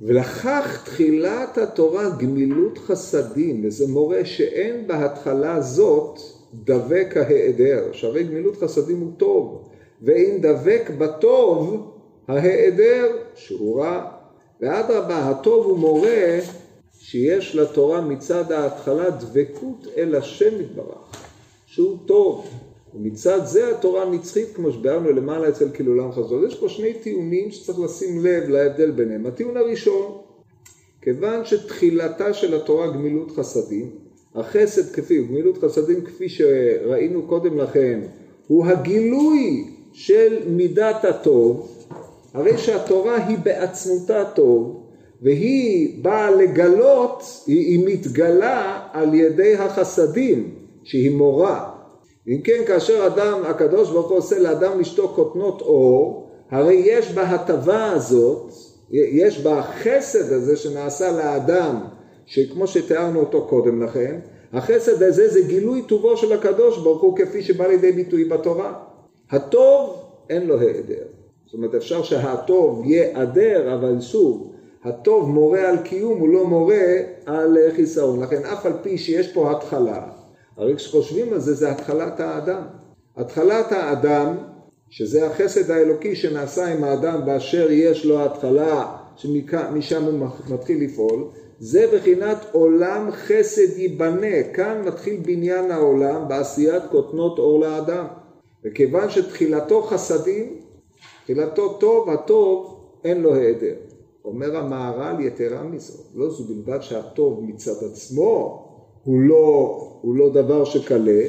ולכך 0.00 0.82
תחילת 0.84 1.58
התורה 1.58 2.10
גמילות 2.18 2.78
חסדים, 2.78 3.64
וזה 3.64 3.88
מורה 3.88 4.24
שאין 4.24 4.86
בהתחלה 4.86 5.60
זאת 5.60 6.18
דבק 6.54 7.14
ההיעדר, 7.16 7.84
שהרי 7.92 8.24
גמילות 8.24 8.56
חסדים 8.56 9.00
הוא 9.00 9.12
טוב, 9.16 9.62
ואם 10.02 10.38
דבק 10.42 10.90
בטוב 10.98 11.92
ההיעדר 12.28 13.06
שהוא 13.34 13.80
רע, 13.80 14.10
ואדרבה 14.60 15.30
הטוב 15.30 15.66
הוא 15.66 15.78
מורה 15.78 16.38
שיש 16.98 17.56
לתורה 17.56 18.00
מצד 18.00 18.52
ההתחלה 18.52 19.10
דבקות 19.10 19.86
אל 19.96 20.14
השם 20.14 20.60
יתברך, 20.60 21.26
שהוא 21.66 21.98
טוב, 22.06 22.46
ומצד 22.94 23.44
זה 23.44 23.70
התורה 23.70 24.10
נצחית 24.10 24.48
כמו 24.54 24.72
שביארנו 24.72 25.12
למעלה 25.12 25.48
אצל 25.48 25.70
כילולם 25.70 26.12
חזור. 26.12 26.44
יש 26.44 26.54
פה 26.54 26.68
שני 26.68 26.94
טיעונים 26.94 27.50
שצריך 27.50 27.78
לשים 27.80 28.24
לב 28.24 28.48
להבדל 28.48 28.90
ביניהם. 28.90 29.26
הטיעון 29.26 29.56
הראשון, 29.56 30.18
כיוון 31.02 31.44
שתחילתה 31.44 32.32
של 32.32 32.54
התורה 32.54 32.86
גמילות 32.86 33.30
חסדים, 33.30 33.90
החסד 34.34 34.92
כפי, 34.92 35.22
גמילות 35.22 35.58
חסדים 35.58 36.04
כפי 36.04 36.28
שראינו 36.28 37.22
קודם 37.22 37.58
לכן, 37.58 38.00
הוא 38.46 38.66
הגילוי 38.66 39.64
של 39.92 40.38
מידת 40.46 41.04
הטוב, 41.04 41.72
הרי 42.36 42.58
שהתורה 42.58 43.26
היא 43.26 43.38
בעצמותה 43.38 44.24
טוב, 44.24 44.82
והיא 45.22 46.04
באה 46.04 46.30
לגלות, 46.30 47.22
היא, 47.46 47.66
היא 47.66 47.86
מתגלה 47.86 48.80
על 48.92 49.14
ידי 49.14 49.54
החסדים, 49.54 50.54
שהיא 50.84 51.10
מורה. 51.10 51.70
אם 52.28 52.40
כן, 52.44 52.62
כאשר 52.66 53.06
אדם, 53.06 53.42
הקדוש 53.44 53.90
ברוך 53.90 54.08
הוא 54.10 54.18
עושה 54.18 54.38
לאדם 54.38 54.80
לשתוק 54.80 55.12
כותנות 55.14 55.62
אור, 55.62 56.30
הרי 56.50 56.74
יש 56.74 57.12
בהטבה 57.12 57.92
הזאת, 57.92 58.52
יש 58.90 59.38
בחסד 59.38 60.32
הזה 60.32 60.56
שנעשה 60.56 61.12
לאדם, 61.12 61.76
שכמו 62.26 62.66
שתיארנו 62.66 63.20
אותו 63.20 63.46
קודם 63.48 63.82
לכן, 63.82 64.20
החסד 64.52 65.02
הזה 65.02 65.28
זה 65.28 65.40
גילוי 65.42 65.82
טובו 65.82 66.16
של 66.16 66.32
הקדוש 66.32 66.78
ברוך 66.78 67.02
הוא 67.02 67.16
כפי 67.16 67.42
שבא 67.42 67.66
לידי 67.66 67.92
ביטוי 67.92 68.24
בתורה. 68.24 68.72
הטוב 69.30 70.02
אין 70.30 70.46
לו 70.46 70.60
היעדר. 70.60 71.15
זאת 71.46 71.54
אומרת 71.54 71.74
אפשר 71.74 72.02
שהטוב 72.02 72.82
ייעדר, 72.86 73.74
אבל 73.74 74.00
שוב, 74.00 74.52
הטוב 74.84 75.28
מורה 75.28 75.68
על 75.68 75.78
קיום, 75.78 76.20
הוא 76.20 76.28
לא 76.28 76.46
מורה 76.46 76.84
על 77.26 77.56
חיסרון. 77.76 78.22
לכן 78.22 78.44
אף 78.44 78.66
על 78.66 78.72
פי 78.82 78.98
שיש 78.98 79.32
פה 79.32 79.50
התחלה, 79.50 80.08
הרי 80.56 80.76
כשחושבים 80.76 81.32
על 81.32 81.40
זה, 81.40 81.54
זה 81.54 81.70
התחלת 81.70 82.20
האדם. 82.20 82.62
התחלת 83.16 83.72
האדם, 83.72 84.36
שזה 84.90 85.26
החסד 85.26 85.70
האלוקי 85.70 86.16
שנעשה 86.16 86.66
עם 86.66 86.84
האדם 86.84 87.26
באשר 87.26 87.70
יש 87.70 88.04
לו 88.04 88.24
התחלה, 88.24 88.96
שמשם 89.16 90.04
הוא 90.04 90.28
מתחיל 90.50 90.84
לפעול, 90.84 91.24
זה 91.58 91.86
בחינת 91.94 92.46
עולם 92.52 93.10
חסד 93.12 93.78
ייבנה. 93.78 94.42
כאן 94.54 94.82
מתחיל 94.86 95.20
בניין 95.26 95.70
העולם 95.70 96.28
בעשיית 96.28 96.82
כותנות 96.90 97.38
אור 97.38 97.60
לאדם. 97.60 98.06
וכיוון 98.64 99.10
שתחילתו 99.10 99.82
חסדים, 99.82 100.65
תחילתו 101.26 101.72
טוב, 101.72 102.10
הטוב 102.10 102.80
אין 103.04 103.20
לו 103.20 103.34
היעדר. 103.34 103.74
אומר 104.24 104.56
המהר"ל 104.56 105.20
יתרה 105.20 105.62
מזו, 105.62 106.02
לא 106.14 106.30
זו 106.30 106.44
בלבד 106.44 106.82
שהטוב 106.82 107.40
מצד 107.44 107.84
עצמו 107.90 108.62
הוא 109.04 109.20
לא, 109.20 109.78
הוא 110.00 110.14
לא 110.14 110.30
דבר 110.30 110.64
שקלה, 110.64 111.22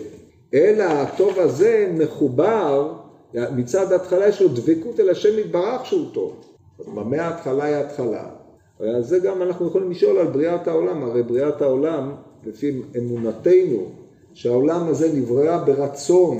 אלא 0.53 0.83
הטוב 0.83 1.39
הזה 1.39 1.93
מחובר, 1.97 2.93
מצד 3.33 3.91
ההתחלה 3.91 4.27
יש 4.27 4.41
לו 4.41 4.47
דבקות 4.47 4.99
אל 4.99 5.09
השם 5.09 5.39
יתברך 5.39 5.85
שהוא 5.85 6.05
טוב. 6.13 6.35
אז 6.79 6.85
במה 6.85 7.21
ההתחלה 7.21 7.63
היא 7.63 7.75
התחלה? 7.75 8.29
על 8.79 9.03
זה 9.03 9.19
גם 9.19 9.41
אנחנו 9.41 9.67
יכולים 9.67 9.91
לשאול 9.91 10.17
על 10.17 10.27
בריאת 10.27 10.67
העולם, 10.67 11.03
הרי 11.03 11.23
בריאת 11.23 11.61
העולם, 11.61 12.11
לפי 12.45 12.81
אמונתנו, 12.97 13.85
שהעולם 14.33 14.87
הזה 14.87 15.17
נברא 15.17 15.63
ברצון 15.65 16.37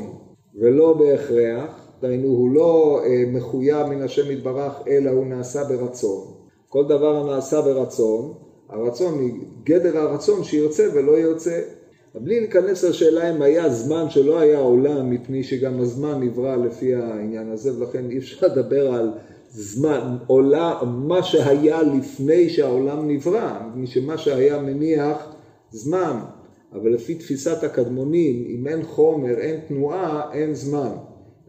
ולא 0.55 0.93
בהכרח, 0.93 1.86
דהיינו 2.01 2.27
הוא 2.27 2.49
לא 2.49 3.01
אה, 3.05 3.23
מחויב 3.33 3.87
מן 3.87 4.01
השם 4.01 4.31
יתברך, 4.31 4.73
אלא 4.87 5.09
הוא 5.09 5.25
נעשה 5.25 5.63
ברצון. 5.63 6.23
כל 6.69 6.85
דבר 6.85 7.15
הנעשה 7.15 7.61
ברצון, 7.61 8.33
הרצון, 8.69 9.39
גדר 9.63 9.97
הרצון 9.97 10.43
שירצה 10.43 10.87
ולא 10.93 11.19
ירצה. 11.19 11.61
בלי 12.15 12.39
להיכנס 12.39 12.83
לשאלה 12.83 13.35
אם 13.35 13.41
היה 13.41 13.69
זמן 13.69 14.09
שלא 14.09 14.39
היה 14.39 14.59
עולם, 14.59 15.09
מפני 15.09 15.43
שגם 15.43 15.79
הזמן 15.79 16.19
נברא 16.23 16.55
לפי 16.55 16.95
העניין 16.95 17.51
הזה, 17.51 17.77
ולכן 17.77 18.09
אי 18.09 18.17
אפשר 18.17 18.47
לדבר 18.47 18.93
על 18.93 19.11
זמן, 19.49 20.17
עולם, 20.27 21.07
מה 21.07 21.23
שהיה 21.23 21.83
לפני 21.83 22.49
שהעולם 22.49 23.07
נברא, 23.07 23.59
מפני 23.69 23.87
שמה 23.87 24.17
שהיה 24.17 24.61
מניח 24.61 25.35
זמן, 25.71 26.19
אבל 26.73 26.93
לפי 26.93 27.15
תפיסת 27.15 27.63
הקדמונים, 27.63 28.45
אם 28.47 28.67
אין 28.67 28.83
חומר, 28.83 29.37
אין 29.37 29.59
תנועה, 29.67 30.33
אין 30.33 30.53
זמן. 30.53 30.91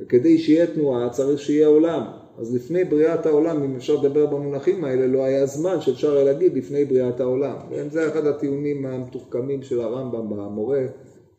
וכדי 0.00 0.38
שיהיה 0.38 0.66
תנועה 0.66 1.10
צריך 1.10 1.40
שיהיה 1.40 1.66
עולם. 1.66 2.02
אז 2.38 2.54
לפני 2.54 2.84
בריאת 2.84 3.26
העולם, 3.26 3.62
אם 3.62 3.76
אפשר 3.76 3.94
לדבר 3.94 4.26
במונחים 4.26 4.84
האלה, 4.84 5.06
לא 5.06 5.24
היה 5.24 5.46
זמן 5.46 5.80
שאפשר 5.80 6.16
היה 6.16 6.24
להגיד 6.24 6.56
לפני 6.56 6.84
בריאת 6.84 7.20
העולם. 7.20 7.56
וזה 7.70 8.08
אחד 8.08 8.26
הטיעונים 8.26 8.86
המתוחכמים 8.86 9.62
של 9.62 9.80
הרמב"ם 9.80 10.30
במורה 10.30 10.80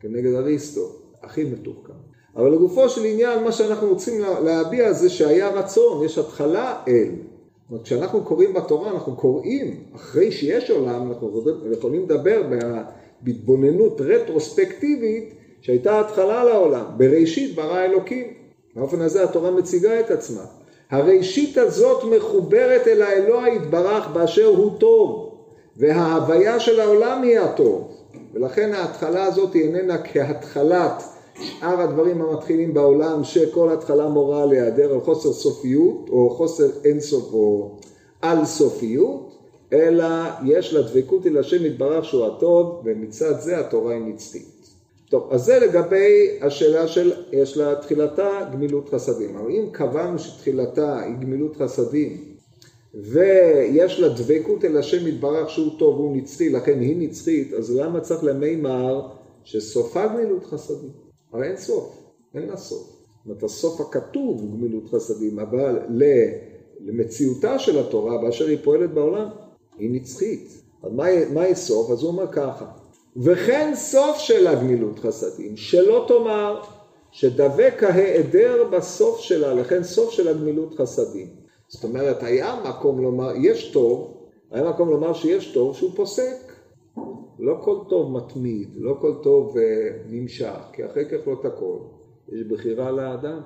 כנגד 0.00 0.34
אריסטו, 0.34 0.92
הכי 1.22 1.44
מתוחכם. 1.44 1.92
אבל 2.36 2.50
לגופו 2.50 2.88
של 2.88 3.04
עניין, 3.04 3.44
מה 3.44 3.52
שאנחנו 3.52 3.88
רוצים 3.88 4.20
להביע 4.44 4.92
זה 4.92 5.10
שהיה 5.10 5.48
רצון, 5.48 6.04
יש 6.04 6.18
התחלה 6.18 6.82
אל. 6.88 7.08
זאת 7.12 7.70
אומרת, 7.70 7.84
כשאנחנו 7.84 8.24
קוראים 8.24 8.54
בתורה, 8.54 8.90
אנחנו 8.90 9.16
קוראים, 9.16 9.84
אחרי 9.94 10.32
שיש 10.32 10.70
עולם, 10.70 11.08
אנחנו 11.08 11.42
יכולים 11.72 12.02
לדבר 12.02 12.42
בהתבוננות 13.20 14.00
רטרוספקטיבית, 14.00 15.34
שהייתה 15.60 16.00
התחלה 16.00 16.44
לעולם, 16.44 16.84
בראשית 16.96 17.54
ברא 17.54 17.84
אלוקים. 17.84 18.39
באופן 18.76 19.00
הזה 19.00 19.24
התורה 19.24 19.50
מציגה 19.50 20.00
את 20.00 20.10
עצמה. 20.10 20.44
הראשית 20.90 21.58
הזאת 21.58 22.04
מחוברת 22.04 22.86
אל 22.86 23.02
האלוה 23.02 23.48
יתברך 23.48 24.08
באשר 24.08 24.46
הוא 24.46 24.78
טוב, 24.78 25.34
וההוויה 25.76 26.60
של 26.60 26.80
העולם 26.80 27.22
היא 27.22 27.38
הטוב. 27.38 27.96
ולכן 28.34 28.72
ההתחלה 28.74 29.24
הזאת 29.24 29.54
היא 29.54 29.62
איננה 29.62 29.98
כהתחלת 29.98 31.02
שאר 31.34 31.80
הדברים 31.80 32.22
המתחילים 32.22 32.74
בעולם, 32.74 33.24
שכל 33.24 33.72
התחלה 33.72 34.08
מורה 34.08 34.42
על 34.42 34.50
היעדר, 34.50 34.92
על 34.92 35.00
חוסר 35.00 35.32
סופיות, 35.32 36.08
או 36.08 36.30
חוסר 36.30 36.68
אינסוף, 36.84 37.32
או 37.32 37.70
על 38.22 38.44
סופיות, 38.44 39.36
אלא 39.72 40.06
יש 40.44 40.74
לה 40.74 40.82
דבקות 40.82 41.26
אל 41.26 41.38
השם 41.38 41.66
יתברך 41.66 42.04
שהוא 42.04 42.26
הטוב, 42.26 42.82
ומצד 42.84 43.40
זה 43.40 43.60
התורה 43.60 43.94
היא 43.94 44.02
נצחית. 44.02 44.59
טוב, 45.10 45.28
אז 45.32 45.44
זה 45.44 45.58
לגבי 45.58 46.38
השאלה 46.40 46.88
של, 46.88 47.12
יש 47.32 47.56
לה 47.56 47.74
תחילתה 47.74 48.48
גמילות 48.52 48.88
חסדים. 48.88 49.36
אבל 49.36 49.50
אם 49.50 49.66
קבענו 49.72 50.18
שתחילתה 50.18 51.00
היא 51.00 51.14
גמילות 51.14 51.56
חסדים, 51.56 52.24
ויש 52.94 54.00
לה 54.00 54.08
דבקות 54.08 54.64
אל 54.64 54.76
השם 54.76 55.06
יתברך 55.06 55.50
שהוא 55.50 55.78
טוב 55.78 56.00
והוא 56.00 56.16
נצחי, 56.16 56.48
לכן 56.48 56.80
היא 56.80 57.08
נצחית, 57.08 57.52
אז 57.52 57.76
למה 57.76 58.00
צריך 58.00 58.24
למימר 58.24 59.08
שסופה 59.44 60.06
גמילות 60.06 60.44
חסדים? 60.44 60.90
הרי 61.32 61.46
אין 61.46 61.56
סוף, 61.56 61.98
אין 62.34 62.48
לה 62.48 62.56
סוף. 62.56 62.82
זאת 62.88 63.26
אומרת, 63.26 63.42
הסוף 63.42 63.80
הכתוב 63.80 64.40
הוא 64.40 64.50
גמילות 64.50 64.88
חסדים, 64.90 65.38
אבל 65.38 65.78
למציאותה 66.80 67.58
של 67.58 67.78
התורה, 67.78 68.18
באשר 68.18 68.46
היא 68.46 68.58
פועלת 68.64 68.94
בעולם, 68.94 69.28
היא 69.78 69.90
נצחית. 69.90 70.62
אז 70.82 70.92
מה 71.32 71.42
היא 71.42 71.54
סוף? 71.54 71.90
אז 71.90 72.02
הוא 72.02 72.10
אומר 72.10 72.32
ככה, 72.32 72.79
וכן 73.16 73.72
סוף 73.74 74.18
של 74.18 74.46
הגמילות 74.46 74.98
חסדים, 74.98 75.56
שלא 75.56 76.04
תאמר 76.08 76.60
שדבק 77.10 77.82
ההיעדר 77.82 78.64
בסוף 78.72 79.20
שלה, 79.20 79.54
לכן 79.54 79.82
סוף 79.82 80.10
של 80.10 80.28
הגמילות 80.28 80.74
חסדים. 80.74 81.26
זאת 81.68 81.84
אומרת, 81.84 82.22
היה 82.22 82.60
מקום 82.68 83.02
לומר, 83.02 83.32
יש 83.36 83.70
טוב, 83.72 84.16
היה 84.50 84.70
מקום 84.70 84.88
לומר 84.88 85.12
שיש 85.12 85.52
טוב 85.52 85.76
שהוא 85.76 85.90
פוסק. 85.96 86.52
לא 87.38 87.54
כל 87.62 87.76
טוב 87.88 88.12
מתמיד, 88.12 88.68
לא 88.76 88.96
כל 89.00 89.14
טוב 89.22 89.56
uh, 89.56 89.60
נמשך, 90.10 90.60
כי 90.72 90.86
אחרי 90.86 91.04
ככלות 91.04 91.44
הכל 91.44 91.76
יש 92.32 92.42
בחירה 92.42 92.90
לאדם. 92.90 93.40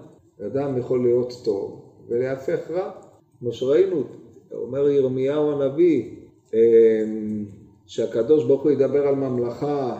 אדם 0.46 0.78
יכול 0.78 1.02
להיות 1.02 1.32
טוב 1.44 1.82
ולהפך 2.08 2.70
רע. 2.70 2.90
כמו 3.38 3.52
שראינו, 3.52 4.02
אומר 4.52 4.88
ירמיהו 4.88 5.52
הנביא, 5.52 6.10
uh, 6.50 6.54
שהקדוש 7.86 8.44
ברוך 8.44 8.62
הוא 8.62 8.70
ידבר 8.70 9.08
על 9.08 9.14
ממלכה 9.14 9.98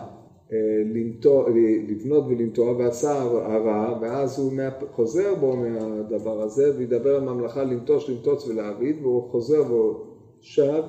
אה, 0.51 0.57
לנטוע, 0.93 1.49
לבנות 1.87 2.23
ולנטוע 2.27 2.71
ועשה 2.71 3.21
הרע, 3.21 3.97
ואז 4.01 4.39
הוא 4.39 4.51
חוזר 4.91 5.35
בו 5.35 5.55
מהדבר 5.55 6.41
הזה 6.41 6.71
וידבר 6.77 7.15
על 7.15 7.21
ממלכה 7.21 7.63
לנטוש, 7.63 8.09
לנטוץ 8.09 8.47
ולהעביד, 8.47 8.95
והוא 9.01 9.29
חוזר 9.29 9.63
והוא 9.67 9.95
שב 10.41 10.83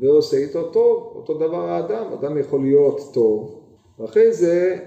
ועושה 0.00 0.36
איתו 0.36 0.70
טוב, 0.70 1.12
אותו 1.14 1.34
דבר 1.34 1.68
האדם, 1.68 2.12
אדם 2.12 2.38
יכול 2.38 2.60
להיות 2.60 3.00
טוב, 3.14 3.60
ואחרי 3.98 4.32
זה 4.32 4.78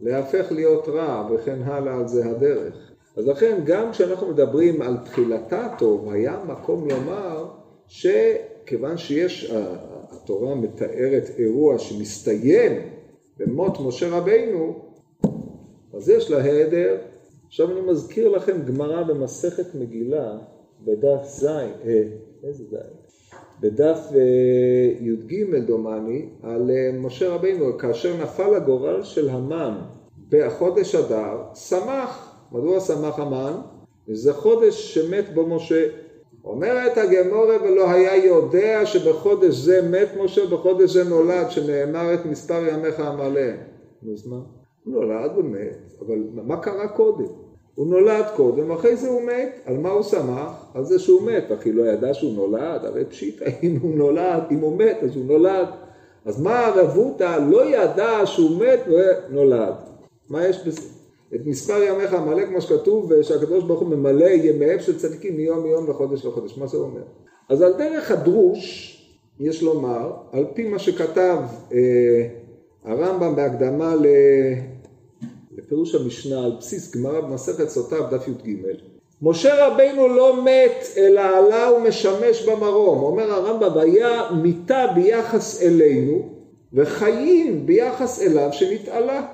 להפך 0.00 0.52
להיות 0.52 0.88
רע, 0.88 1.28
וכן 1.30 1.62
הלאה 1.62 1.96
על 1.96 2.08
זה 2.08 2.30
הדרך. 2.30 2.92
אז 3.16 3.28
לכן 3.28 3.60
גם 3.64 3.90
כשאנחנו 3.90 4.28
מדברים 4.28 4.82
על 4.82 4.96
תחילתה 5.04 5.68
טוב, 5.78 6.08
היה 6.08 6.38
מקום 6.46 6.88
לומר 6.88 7.46
שכיוון 7.86 8.96
שיש 8.96 9.52
התורה 10.10 10.54
מתארת 10.54 11.30
אירוע 11.38 11.78
שמסתיים 11.78 12.72
במות 13.38 13.80
משה 13.80 14.08
רבינו, 14.10 14.74
אז 15.94 16.08
יש 16.08 16.30
לה 16.30 16.42
היעדר. 16.42 16.96
עכשיו 17.46 17.72
אני 17.72 17.80
מזכיר 17.80 18.28
לכם 18.28 18.62
גמרא 18.64 19.02
במסכת 19.02 19.74
מגילה 19.74 20.38
בדף 20.84 21.24
ז', 21.24 21.44
אה, 21.46 22.02
איזה 22.44 22.64
ז'? 22.64 22.76
בדף 23.60 23.98
אה, 24.14 24.92
י"ג 25.00 25.54
דומני, 25.66 26.28
על 26.42 26.70
אה, 26.70 26.98
משה 26.98 27.34
רבינו, 27.34 27.78
כאשר 27.78 28.22
נפל 28.22 28.54
הגורל 28.54 29.02
של 29.02 29.28
המן 29.28 29.78
בחודש 30.28 30.94
אדר, 30.94 31.42
שמח. 31.54 32.34
מדוע 32.52 32.80
שמח 32.80 33.18
המן? 33.18 33.52
זה 34.12 34.32
חודש 34.32 34.94
שמת 34.94 35.34
בו 35.34 35.46
משה. 35.46 35.88
אומרת 36.48 36.98
הגמורה 36.98 37.56
ולא 37.62 37.90
היה 37.90 38.24
יודע 38.24 38.86
שבחודש 38.86 39.54
זה 39.54 39.88
מת 39.90 40.08
משה, 40.20 40.46
בחודש 40.46 40.90
זה 40.90 41.04
נולד, 41.04 41.50
שנאמר 41.50 42.14
את 42.14 42.26
מספר 42.26 42.68
ימיך 42.72 43.00
המלא. 43.00 43.40
נו, 44.02 44.12
אז 44.12 44.26
מה? 44.26 44.36
הוא 44.84 44.94
נולד 44.94 45.30
ומת, 45.36 45.78
אבל 46.00 46.18
מה 46.32 46.56
קרה 46.56 46.88
קודם? 46.88 47.24
הוא 47.74 47.86
נולד 47.86 48.24
קודם, 48.36 48.70
אחרי 48.70 48.96
זה 48.96 49.08
הוא 49.08 49.22
מת. 49.22 49.60
על 49.64 49.76
מה 49.76 49.90
הוא 49.90 50.02
שמח? 50.02 50.64
על 50.74 50.84
זה 50.84 50.98
שהוא 50.98 51.22
מת. 51.22 51.52
אחי 51.52 51.72
לא 51.72 51.82
ידע 51.82 52.14
שהוא 52.14 52.34
נולד? 52.34 52.84
הרי 52.84 53.04
פשיטא, 53.04 53.44
אם 53.62 53.78
הוא 53.82 53.94
נולד, 53.94 54.42
אם 54.50 54.58
הוא 54.58 54.76
מת, 54.78 54.96
אז 55.02 55.16
הוא 55.16 55.24
נולד. 55.24 55.68
אז 56.24 56.40
מה 56.40 56.66
הרבותא 56.66 57.38
לא 57.50 57.64
ידע 57.64 58.26
שהוא 58.26 58.60
מת 58.60 58.80
ונולד? 58.88 59.74
מה 60.30 60.46
יש 60.46 60.66
בזה? 60.66 60.97
את 61.34 61.40
מספר 61.46 61.82
ימיך 61.82 62.12
מלא 62.12 62.46
כמו 62.46 62.60
שכתוב, 62.60 63.22
שהקדוש 63.22 63.64
ברוך 63.64 63.80
הוא 63.80 63.88
ממלא 63.88 64.26
ימיהם 64.28 64.80
של 64.80 64.98
צדיקים 64.98 65.36
מיום 65.36 65.66
ליום 65.66 65.88
וחודש 65.88 66.24
לחודש. 66.24 66.58
מה 66.58 66.66
זה 66.66 66.76
אומר? 66.76 67.02
אז 67.48 67.62
על 67.62 67.72
דרך 67.72 68.10
הדרוש, 68.10 68.94
יש 69.40 69.62
לומר, 69.62 70.12
על 70.32 70.46
פי 70.54 70.68
מה 70.68 70.78
שכתב 70.78 71.38
אה, 71.72 72.28
הרמב"ם 72.84 73.36
בהקדמה 73.36 73.94
ל... 73.94 74.06
לפירוש 75.58 75.94
המשנה 75.94 76.44
על 76.44 76.52
בסיס 76.58 76.96
גמרא 76.96 77.20
במסכת 77.20 77.68
סוטה 77.68 77.96
דף 78.00 78.28
י"ג. 78.28 78.56
משה 79.22 79.66
רבינו 79.66 80.08
לא 80.08 80.44
מת 80.44 80.84
אלא 80.96 81.20
עלה 81.20 81.72
ומשמש 81.72 82.48
במרום. 82.48 83.02
אומר 83.02 83.32
הרמב"ם, 83.32 83.76
והיה 83.76 84.30
מיתה 84.42 84.86
ביחס 84.94 85.62
אלינו 85.62 86.28
וחיים 86.72 87.66
ביחס 87.66 88.22
אליו 88.22 88.48
שנתעלה, 88.52 89.26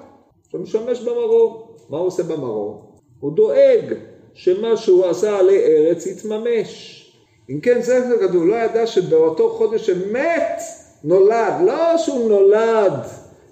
שמשמש 0.49 1.01
במרום. 1.01 1.64
מה 1.89 1.99
הוא 1.99 2.07
עושה 2.07 2.23
במרום? 2.23 2.81
הוא 3.21 3.33
דואג 3.33 3.95
שמה 4.35 4.77
שהוא 4.77 5.07
עשה 5.07 5.39
עלי 5.39 5.59
ארץ 5.59 6.07
יתממש. 6.07 7.01
אם 7.51 7.61
כן, 7.61 7.83
זה 7.83 8.17
כתוב, 8.21 8.47
לא 8.47 8.55
ידע 8.55 8.87
שבאותו 8.87 9.51
חודש 9.51 9.87
שמת 9.87 10.61
נולד, 11.05 11.55
לא 11.67 11.99
שהוא 11.99 12.29
נולד 12.29 12.93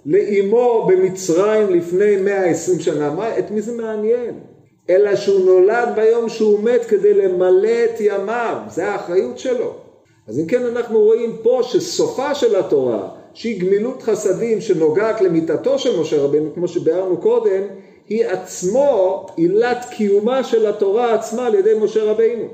לאימו 0.07 0.87
במצרים 0.89 1.71
לפני 1.71 2.17
120 2.17 2.81
שנה, 2.81 3.11
מה, 3.11 3.39
את 3.39 3.51
מי 3.51 3.63
זה 3.63 3.83
מעניין? 3.83 4.41
אלא 4.91 5.17
שהוא 5.17 5.45
נולד 5.45 5.89
ביום 5.95 6.29
שהוא 6.29 6.61
מת 6.61 6.85
כדי 6.85 7.15
למלא 7.15 7.85
את 7.85 8.01
ימיו, 8.01 8.57
זה 8.69 8.89
האחריות 8.89 9.39
שלו. 9.39 9.75
אז 10.29 10.41
אם 10.41 10.47
כן 10.47 10.67
אנחנו 10.67 11.01
רואים 11.01 11.37
פה 11.43 11.61
שסופה 11.63 12.35
של 12.35 12.57
התורה, 12.57 13.09
שהיא 13.35 13.61
גמילות 13.61 14.03
חסדים 14.03 14.61
שנוגעת 14.61 15.21
למיתתו 15.21 15.79
של 15.79 16.01
משה 16.01 16.23
רבינו, 16.23 16.55
כמו 16.55 16.69
שביארנו 16.69 17.17
קודם, 17.17 17.63
היא 18.09 18.27
עצמו 18.27 19.27
עילת 19.37 19.87
קיומה 19.91 20.45
של 20.45 20.67
התורה 20.67 21.15
עצמה 21.15 21.47
על 21.47 21.55
ידי 21.55 21.75
משה 21.81 22.05
רבינו. 22.05 22.49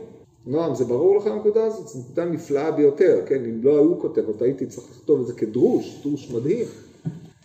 נועם, 0.47 0.75
זה 0.75 0.85
ברור 0.85 1.17
לך 1.17 1.27
הנקודה 1.27 1.65
הזאת? 1.65 1.89
זו 1.89 1.99
נקודה 1.99 2.25
נפלאה 2.25 2.71
ביותר, 2.71 3.21
כן? 3.27 3.45
אם 3.45 3.61
לא 3.63 3.71
היו 3.71 4.01
כותבות, 4.01 4.43
הייתי 4.43 4.67
צריך 4.67 4.87
לכתוב 4.91 5.21
את 5.21 5.27
זה 5.27 5.33
כדרוש, 5.33 6.01
דרוש 6.03 6.31
מדהים. 6.31 6.67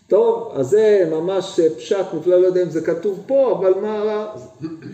טוב, 0.08 0.52
אז 0.56 0.68
זה 0.68 1.10
ממש 1.12 1.60
פשט 1.78 2.06
מופלא, 2.14 2.42
לא 2.42 2.48
יודע 2.48 2.64
אם 2.64 2.70
זה 2.70 2.82
כתוב 2.82 3.20
פה, 3.28 3.60
אבל 3.60 3.74
מה 3.82 4.04
רע? 4.04 4.36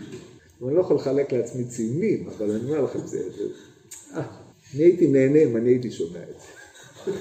אני 0.66 0.74
לא 0.74 0.80
יכול 0.80 0.96
לחלק 0.96 1.32
לעצמי 1.32 1.64
ציונים, 1.64 2.28
אבל 2.36 2.50
אני 2.50 2.70
אומר 2.70 2.82
לכם, 2.82 2.98
זה... 2.98 3.30
זה... 3.30 3.44
אה, 4.14 4.22
אני 4.74 4.82
הייתי 4.82 5.08
נהנה 5.08 5.38
אם 5.38 5.56
אני 5.56 5.68
הייתי 5.68 5.90
שומע 5.90 6.20
את 6.22 6.40
זה. 6.40 7.12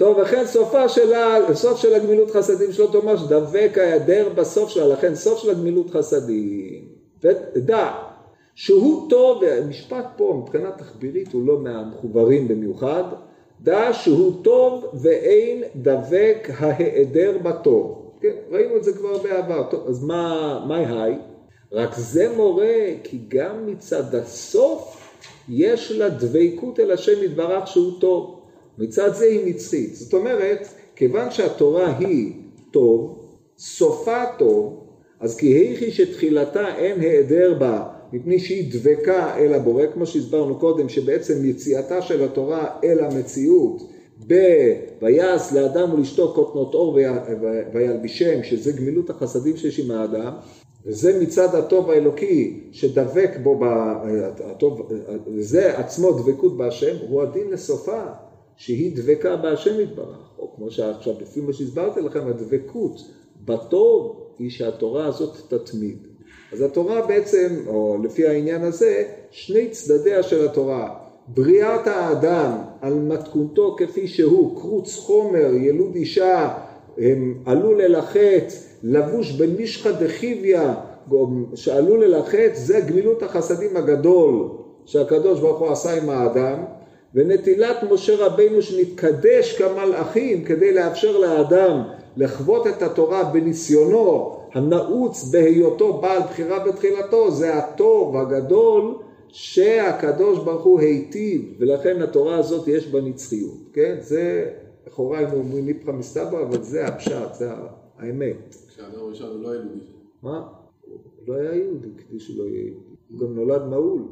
טוב, 0.00 0.18
וכן 0.18 0.46
סופה 0.46 0.88
של 0.88 1.12
ה... 1.12 1.54
סוף 1.54 1.80
של 1.80 1.94
הגמילות 1.94 2.30
חסדים 2.30 2.72
שלו 2.72 2.86
תאמר 2.86 3.16
שדבק 3.16 3.78
ההיעדר 3.78 4.28
בסוף 4.34 4.70
שלה, 4.70 4.86
לכן 4.88 5.14
סוף 5.14 5.38
של 5.38 5.50
הגמילות 5.50 5.90
חסדים. 5.90 6.84
ודע 7.22 7.92
שהוא 8.54 9.10
טוב, 9.10 9.42
והמשפט 9.42 10.04
פה 10.16 10.42
מבחינה 10.42 10.70
תחבירית 10.70 11.32
הוא 11.32 11.46
לא 11.46 11.58
מהמחוברים 11.58 12.48
במיוחד, 12.48 13.02
דע 13.60 13.92
שהוא 13.92 14.32
טוב 14.42 14.84
ואין 14.94 15.62
דבק 15.76 16.48
ההיעדר 16.58 17.38
בטוב. 17.42 18.12
כן, 18.20 18.34
ראינו 18.50 18.76
את 18.76 18.84
זה 18.84 18.92
כבר 18.92 19.18
בעבר. 19.18 19.62
טוב, 19.70 19.86
אז 19.88 20.04
מה, 20.04 20.64
מה 20.68 20.76
היי? 20.76 21.18
רק 21.72 21.94
זה 21.96 22.36
מורה 22.36 22.84
כי 23.04 23.18
גם 23.28 23.66
מצד 23.66 24.14
הסוף 24.14 25.12
יש 25.48 25.92
לה 25.92 26.08
דבקות 26.08 26.80
אל 26.80 26.90
השם 26.90 27.22
יתברך 27.22 27.66
שהוא 27.66 28.00
טוב. 28.00 28.39
מצד 28.80 29.14
זה 29.14 29.24
היא 29.24 29.46
נצחית. 29.46 29.94
זאת 29.96 30.14
אומרת, 30.14 30.68
כיוון 30.96 31.30
שהתורה 31.30 31.96
היא 31.98 32.32
טוב, 32.70 33.26
סופה 33.58 34.24
טוב, 34.38 34.86
אז 35.20 35.36
כי 35.36 35.46
היכי 35.46 35.90
שתחילתה 35.90 36.76
אין 36.76 37.00
היעדר 37.00 37.54
בה, 37.58 37.84
מפני 38.12 38.38
שהיא 38.38 38.72
דבקה 38.72 39.36
אל 39.36 39.54
הבורא, 39.54 39.86
כמו 39.94 40.06
שהסברנו 40.06 40.58
קודם, 40.58 40.88
שבעצם 40.88 41.44
יציאתה 41.44 42.02
של 42.02 42.24
התורה 42.24 42.66
אל 42.84 43.04
המציאות 43.04 43.82
ב"ויעש 44.26 45.52
לאדם 45.52 45.94
ולאשתו 45.94 46.32
קוטנות 46.34 46.74
אור 46.74 46.98
וילבישם", 47.72 48.42
שזה 48.42 48.72
גמילות 48.72 49.10
החסדים 49.10 49.56
שיש 49.56 49.80
עם 49.80 49.90
האדם, 49.90 50.32
וזה 50.86 51.20
מצד 51.22 51.54
הטוב 51.54 51.90
האלוקי 51.90 52.60
שדבק 52.72 53.30
בו, 53.42 53.60
הטוב, 54.44 54.90
וזה 55.26 55.78
עצמו 55.78 56.12
דבקות 56.12 56.56
בהשם, 56.56 56.96
הוא 57.08 57.22
הדין 57.22 57.50
לסופה. 57.50 58.02
שהיא 58.60 58.96
דבקה 58.96 59.36
בהשם 59.36 59.80
יתברך, 59.80 60.30
או 60.38 60.52
כמו 60.56 60.70
שעכשיו 60.70 61.14
לפי 61.20 61.40
מה 61.40 61.52
שהסברתי 61.52 62.00
לכם, 62.00 62.26
הדבקות 62.26 63.00
בטוב 63.44 64.16
היא 64.38 64.50
שהתורה 64.50 65.06
הזאת 65.06 65.36
תתמיד. 65.48 65.98
אז 66.52 66.62
התורה 66.62 67.06
בעצם, 67.06 67.56
או 67.66 67.96
לפי 68.04 68.26
העניין 68.26 68.62
הזה, 68.62 69.04
שני 69.30 69.68
צדדיה 69.68 70.22
של 70.22 70.44
התורה, 70.44 70.94
בריאת 71.28 71.86
האדם 71.86 72.52
על 72.80 72.94
מתכונתו 72.94 73.76
כפי 73.78 74.08
שהוא, 74.08 74.60
קרוץ 74.60 74.96
חומר, 74.96 75.54
ילוד 75.54 75.94
אישה, 75.94 76.54
עלול 77.44 77.80
אל 77.80 77.94
החטא, 77.94 78.54
לבוש 78.82 79.32
במשחא 79.32 79.92
דחיביא, 79.92 80.58
שעלול 81.54 82.14
החטא, 82.14 82.54
זה 82.54 82.80
גמילות 82.80 83.22
החסדים 83.22 83.76
הגדול 83.76 84.48
שהקדוש 84.84 85.40
ברוך 85.40 85.58
הוא 85.58 85.70
עשה 85.70 86.02
עם 86.02 86.10
האדם, 86.10 86.79
ונטילת 87.14 87.76
משה 87.90 88.26
רבינו 88.26 88.62
שנתקדש 88.62 89.58
כמלאכים 89.58 90.44
כדי 90.44 90.74
לאפשר 90.74 91.18
לאדם 91.18 91.82
לחוות 92.16 92.66
את 92.66 92.82
התורה 92.82 93.24
בניסיונו 93.24 94.40
הנעוץ 94.52 95.24
בהיותו 95.24 95.92
בעל 96.00 96.22
בחירה 96.22 96.58
בתחילתו 96.66 97.30
זה 97.30 97.54
הטוב 97.54 98.16
הגדול 98.16 98.94
שהקדוש 99.28 100.38
ברוך 100.38 100.64
הוא 100.64 100.80
היטיב 100.80 101.54
ולכן 101.58 102.02
התורה 102.02 102.36
הזאת 102.36 102.68
יש 102.68 102.88
בה 102.88 103.00
נצחיות, 103.00 103.58
כן? 103.72 103.96
זה 104.00 104.50
לכאורה 104.86 105.18
היינו 105.18 105.32
אומרים 105.34 105.68
איפכא 105.68 105.90
מסתברא 105.90 106.42
אבל 106.42 106.62
זה 106.62 106.86
הפשט, 106.86 107.34
זה 107.34 107.50
האמת. 107.98 108.56
כשאדם 108.68 109.00
ראשון 109.08 109.30
הוא 109.30 109.42
לא 109.42 109.50
היה 109.50 109.60
יהודי. 109.60 109.80
מה? 110.22 110.48
הוא 110.86 110.98
לא 111.28 111.34
היה 111.34 111.54
יהודי 111.54 111.88
כדי 111.98 112.20
שלא 112.20 112.44
יהיה 112.44 112.66
יהודי. 112.66 112.96
הוא 113.10 113.20
גם 113.20 113.34
נולד 113.34 113.62
מעול. 113.66 114.02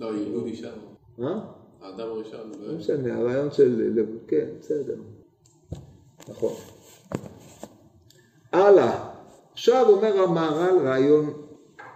לא, 0.00 0.16
ילוד 0.16 0.46
אישה. 0.46 0.70
מה? 1.18 1.52
האדם 1.82 2.08
הראשון. 2.08 2.52
לא 2.60 2.74
משנה, 2.74 3.18
הרעיון 3.18 3.50
של... 3.50 4.04
כן, 4.28 4.46
בסדר. 4.60 4.94
נכון. 6.28 6.52
הלאה. 8.52 9.08
עכשיו 9.52 9.88
אומר 9.88 10.20
המהר"ל 10.20 10.86
רעיון 10.86 11.32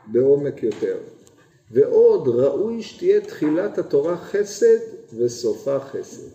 בעומק 0.06 0.62
יותר. 0.62 0.96
ועוד 1.70 2.28
ראוי 2.28 2.82
שתהיה 2.82 3.20
תחילת 3.20 3.78
התורה 3.78 4.16
חסד 4.16 4.78
וסופה 5.18 5.80
חסד. 5.80 6.30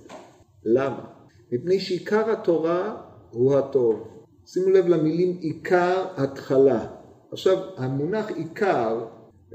למה? 0.65 1.05
מפני 1.51 1.79
שעיקר 1.79 2.31
התורה 2.31 3.01
הוא 3.31 3.57
הטוב. 3.57 4.07
שימו 4.45 4.69
לב 4.69 4.87
למילים 4.87 5.37
עיקר 5.39 6.05
התחלה. 6.15 6.87
עכשיו 7.31 7.57
המונח 7.77 8.31
עיקר 8.31 9.05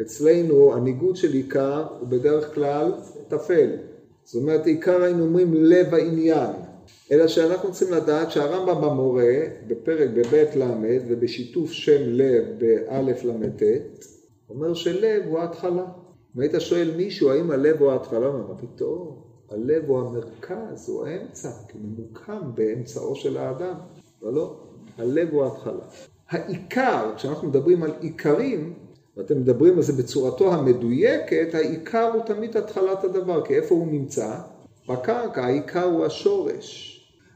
אצלנו 0.00 0.74
הניגוד 0.74 1.16
של 1.16 1.32
עיקר 1.32 1.86
הוא 2.00 2.08
בדרך 2.08 2.54
כלל 2.54 2.92
טפל. 3.36 3.70
זאת 4.24 4.42
אומרת 4.42 4.66
עיקר 4.66 5.02
היינו 5.02 5.24
אומרים 5.24 5.54
לב 5.54 5.94
העניין. 5.94 6.50
אלא 7.12 7.28
שאנחנו 7.28 7.72
צריכים 7.72 7.94
לדעת 7.96 8.30
שהרמב"ם 8.30 8.82
במורה 8.82 9.34
בפרק 9.66 10.10
בבית 10.14 10.56
ל' 10.56 10.62
ובשיתוף 11.08 11.70
שם 11.70 12.02
לב 12.06 12.44
באלף 12.58 13.24
ל"ט 13.24 13.62
אומר 14.50 14.74
שלב 14.74 15.22
הוא 15.26 15.38
ההתחלה. 15.38 15.84
אם 16.36 16.40
היית 16.40 16.52
שואל 16.58 16.90
מישהו 16.96 17.30
האם 17.30 17.50
הלב 17.50 17.82
הוא 17.82 17.90
ההתחלה, 17.90 18.26
הוא 18.26 18.34
אומר 18.34 18.54
פתאום? 18.58 19.22
הלב 19.50 19.84
הוא 19.86 20.00
המרכז, 20.00 20.88
הוא 20.88 21.06
האמצע, 21.06 21.48
כי 21.68 21.78
ממוקם 21.78 22.40
באמצעו 22.54 23.16
של 23.16 23.36
האדם. 23.36 23.74
אבל 24.22 24.32
לא, 24.32 24.60
הלב 24.98 25.28
הוא 25.32 25.44
ההתחלה. 25.44 25.84
העיקר, 26.28 27.12
כשאנחנו 27.16 27.48
מדברים 27.48 27.82
על 27.82 27.92
עיקרים, 28.00 28.74
ואתם 29.16 29.40
מדברים 29.40 29.76
על 29.76 29.82
זה 29.82 29.92
בצורתו 29.92 30.54
המדויקת, 30.54 31.54
העיקר 31.54 32.10
הוא 32.14 32.22
תמיד 32.22 32.56
התחלת 32.56 33.04
הדבר, 33.04 33.46
כי 33.46 33.54
איפה 33.54 33.74
הוא 33.74 33.86
נמצא? 33.86 34.34
בקרקע, 34.88 35.44
העיקר 35.44 35.84
הוא 35.84 36.04
השורש. 36.04 36.88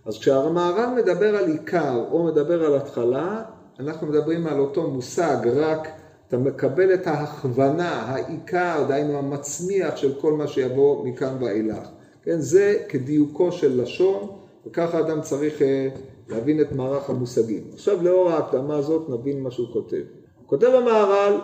אז 0.06 0.18
כשהמהר"ל 0.18 0.94
מדבר 0.96 1.36
על 1.36 1.50
עיקר 1.50 2.04
או 2.10 2.24
מדבר 2.24 2.64
על 2.64 2.76
התחלה, 2.76 3.42
אנחנו 3.80 4.06
מדברים 4.06 4.46
על 4.46 4.58
אותו 4.58 4.90
מושג, 4.90 5.36
רק 5.56 5.88
אתה 6.28 6.38
מקבל 6.38 6.94
את 6.94 7.06
ההכוונה, 7.06 7.92
העיקר, 7.92 8.84
דהיינו 8.88 9.18
המצמיח 9.18 9.96
של 9.96 10.14
כל 10.20 10.32
מה 10.32 10.46
שיבוא 10.46 11.06
מכאן 11.06 11.36
ואילך. 11.40 11.88
כן, 12.22 12.40
זה 12.40 12.74
כדיוקו 12.88 13.52
של 13.52 13.82
לשון, 13.82 14.28
וככה 14.66 15.00
אדם 15.00 15.20
צריך 15.20 15.62
אה, 15.62 15.88
להבין 16.28 16.60
את 16.60 16.72
מערך 16.72 17.10
המושגים. 17.10 17.62
עכשיו 17.74 18.02
לאור 18.02 18.30
ההקדמה 18.30 18.76
הזאת 18.76 19.08
נבין 19.08 19.42
מה 19.42 19.50
שהוא 19.50 19.72
כותב. 19.72 20.02
כותב 20.46 20.66
המהר"ל 20.66 21.40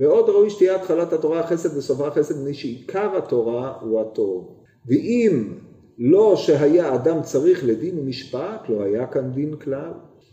ועוד 0.00 0.28
ראוי 0.28 0.50
שתהיה 0.50 0.76
התחלת 0.76 1.12
התורה 1.12 1.40
החסד 1.40 1.76
וסופה 1.76 2.06
החסד, 2.06 2.40
מפני 2.40 2.54
שעיקר 2.54 3.16
התורה 3.16 3.72
הוא 3.80 4.00
הטוב. 4.00 4.56
ואם 4.86 5.52
לא 5.98 6.36
שהיה 6.36 6.94
אדם 6.94 7.22
צריך 7.22 7.64
לדין 7.64 7.98
ומשפט, 7.98 8.68
לא 8.68 8.82
היה 8.82 9.06
כאן 9.06 9.30
דין 9.30 9.56
כלל. 9.56 9.92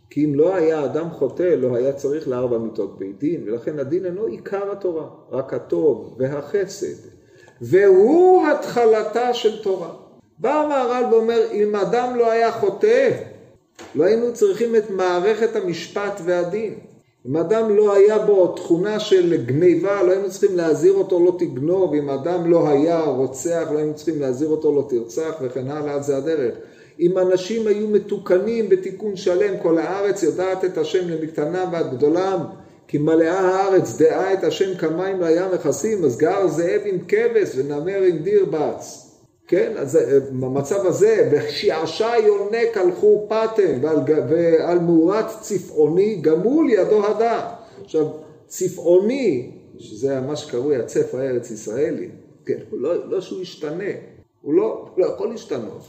כי 0.09 0.25
אם 0.25 0.35
לא 0.35 0.55
היה 0.55 0.85
אדם 0.85 1.09
חוטא, 1.09 1.55
לא 1.57 1.75
היה 1.75 1.93
צריך 1.93 2.27
לארבע 2.27 2.57
מיתות 2.57 2.99
בית 2.99 3.19
דין, 3.19 3.43
ולכן 3.45 3.79
הדין 3.79 4.05
אינו 4.05 4.25
עיקר 4.25 4.71
התורה, 4.71 5.07
רק 5.31 5.53
הטוב 5.53 6.15
והחסד. 6.19 7.07
והוא 7.61 8.47
התחלתה 8.47 9.33
של 9.33 9.63
תורה. 9.63 9.93
בא 10.39 10.53
המהר"ל 10.53 11.13
ואומר, 11.13 11.41
אם 11.51 11.75
אדם 11.75 12.15
לא 12.17 12.31
היה 12.31 12.51
חוטא, 12.51 13.11
לא 13.95 14.03
היינו 14.03 14.33
צריכים 14.33 14.75
את 14.75 14.89
מערכת 14.89 15.55
המשפט 15.55 16.21
והדין. 16.25 16.79
אם 17.27 17.37
אדם 17.37 17.75
לא 17.75 17.95
היה 17.95 18.19
בו 18.19 18.47
תכונה 18.47 18.99
של 18.99 19.43
גניבה, 19.45 20.03
לא 20.03 20.11
היינו 20.11 20.29
צריכים 20.29 20.57
להזהיר 20.57 20.93
אותו 20.93 21.25
לא 21.25 21.35
תגנוב, 21.39 21.93
אם 21.93 22.09
אדם 22.09 22.51
לא 22.51 22.69
היה 22.69 23.03
רוצח, 23.03 23.67
לא 23.71 23.77
היינו 23.77 23.93
צריכים 23.93 24.21
להזהיר 24.21 24.49
אותו 24.49 24.75
לא 24.75 24.85
תרצח 24.89 25.35
וכן 25.41 25.67
הלאה, 25.67 26.01
זה 26.01 26.17
הדרך. 26.17 26.53
אם 26.99 27.17
אנשים 27.17 27.67
היו 27.67 27.87
מתוקנים 27.87 28.69
בתיקון 28.69 29.15
שלם, 29.15 29.53
כל 29.61 29.77
הארץ 29.77 30.23
יודעת 30.23 30.65
את 30.65 30.77
השם 30.77 31.09
למקטנה 31.09 31.65
ועד 31.71 31.97
גדולם, 31.97 32.39
כי 32.87 32.97
מלאה 32.97 33.39
הארץ 33.39 33.97
דעה 33.97 34.33
את 34.33 34.43
השם 34.43 34.75
כמים 34.75 35.21
לים 35.21 35.51
מכסים, 35.53 36.05
אז 36.05 36.17
גר 36.17 36.47
זאב 36.47 36.81
עם 36.85 36.97
כבש 37.07 37.49
ונמר 37.55 38.01
עם 38.01 38.17
דיר 38.17 38.45
בץ. 38.45 39.02
כן, 39.53 39.73
אז 39.77 39.99
במצב 40.31 40.85
הזה, 40.85 41.29
בשעשע 41.33 42.17
יונק 42.25 42.77
הלכו 42.77 43.27
פתם 43.29 43.77
ועל, 43.81 43.97
ועל 44.29 44.79
מאורת 44.79 45.25
צפעוני 45.41 46.15
גמול 46.21 46.69
ידו 46.69 47.05
הדה. 47.05 47.49
עכשיו, 47.83 48.07
צפעוני, 48.47 49.51
שזה 49.77 50.19
מה 50.19 50.35
שקרוי 50.35 50.75
הצף 50.75 51.15
הארץ 51.15 51.51
ישראלי, 51.51 52.09
כן, 52.45 52.57
לא, 52.71 53.09
לא 53.09 53.21
שהוא 53.21 53.41
ישתנה, 53.41 53.91
הוא 54.41 54.53
לא, 54.53 54.89
לא 54.97 55.05
יכול 55.05 55.29
להשתנות. 55.29 55.81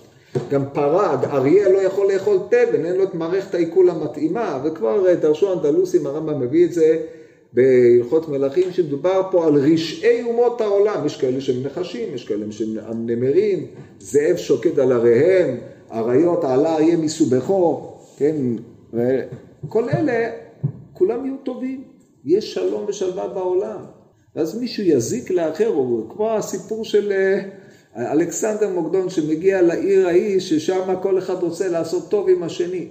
גם 0.50 0.64
פרה, 0.72 1.16
אריה 1.32 1.68
לא 1.68 1.78
יכול 1.78 2.12
לאכול 2.12 2.38
תבן, 2.48 2.84
אין 2.84 2.96
לו 2.96 3.04
את 3.04 3.14
מערכת 3.14 3.54
העיכול 3.54 3.90
המתאימה, 3.90 4.60
וכבר 4.64 5.08
אה, 5.08 5.14
דרשו 5.14 5.52
אנדלוסים, 5.52 6.06
הרמב"ם 6.06 6.40
מביא 6.40 6.64
את 6.64 6.72
זה 6.72 7.02
בהלכות 7.54 8.28
מלכים, 8.28 8.72
שמדובר 8.72 9.22
פה 9.30 9.46
על 9.46 9.54
רשעי 9.54 10.22
אומות 10.22 10.60
העולם, 10.60 11.06
יש 11.06 11.16
כאלה 11.16 11.40
שהם 11.40 11.62
נחשים, 11.62 12.14
יש 12.14 12.24
כאלה 12.24 12.46
שהם 12.50 13.06
נמרים, 13.06 13.66
זאב 13.98 14.36
שוקד 14.36 14.80
על 14.80 14.92
עריהם, 14.92 15.56
אריות 15.92 16.44
עלה 16.44 16.74
אריה 16.74 16.96
מסובכו, 16.96 17.92
כן, 18.16 18.36
וכל 18.92 19.88
אלה, 19.88 20.30
כולם 20.92 21.26
יהיו 21.26 21.36
טובים, 21.42 21.84
יש 22.24 22.54
שלום 22.54 22.84
ושלווה 22.88 23.28
בעולם. 23.28 23.84
ואז 24.36 24.58
מישהו 24.58 24.84
יזיק 24.84 25.30
לאחר, 25.30 25.68
או 25.68 26.06
כמו 26.10 26.30
הסיפור 26.30 26.84
של 26.84 27.12
אה, 27.12 28.12
אלכסנדר 28.12 28.68
מוקדון 28.68 29.10
שמגיע 29.10 29.62
לעיר 29.62 30.06
ההיא, 30.06 30.40
ששם 30.40 30.94
כל 31.02 31.18
אחד 31.18 31.42
רוצה 31.42 31.68
לעשות 31.68 32.10
טוב 32.10 32.28
עם 32.28 32.42
השני. 32.42 32.88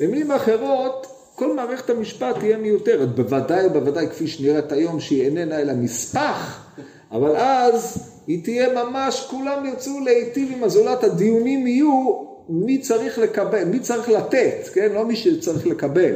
במילים 0.00 0.30
אחרות, 0.30 1.15
כל 1.36 1.56
מערכת 1.56 1.90
המשפט 1.90 2.38
תהיה 2.38 2.56
מיותרת, 2.56 3.14
בוודאי 3.14 3.66
ובוודאי 3.66 4.08
כפי 4.08 4.26
שנראית 4.26 4.72
היום 4.72 5.00
שהיא 5.00 5.22
איננה 5.22 5.60
אלא 5.60 5.72
נספח, 5.72 6.66
אבל 7.12 7.36
אז 7.36 8.10
היא 8.26 8.44
תהיה 8.44 8.84
ממש, 8.84 9.26
כולם 9.30 9.66
ירצו 9.66 10.00
להיטיב 10.00 10.52
עם 10.56 10.64
הזולת, 10.64 11.04
הדיונים 11.04 11.66
יהיו 11.66 12.22
מי 12.48 12.78
צריך 12.78 13.18
לקבל, 13.18 13.64
מי 13.64 13.78
צריך 13.78 14.08
לתת, 14.08 14.68
כן? 14.74 14.92
לא 14.92 15.04
מי 15.04 15.16
שצריך 15.16 15.66
לקבל, 15.66 16.14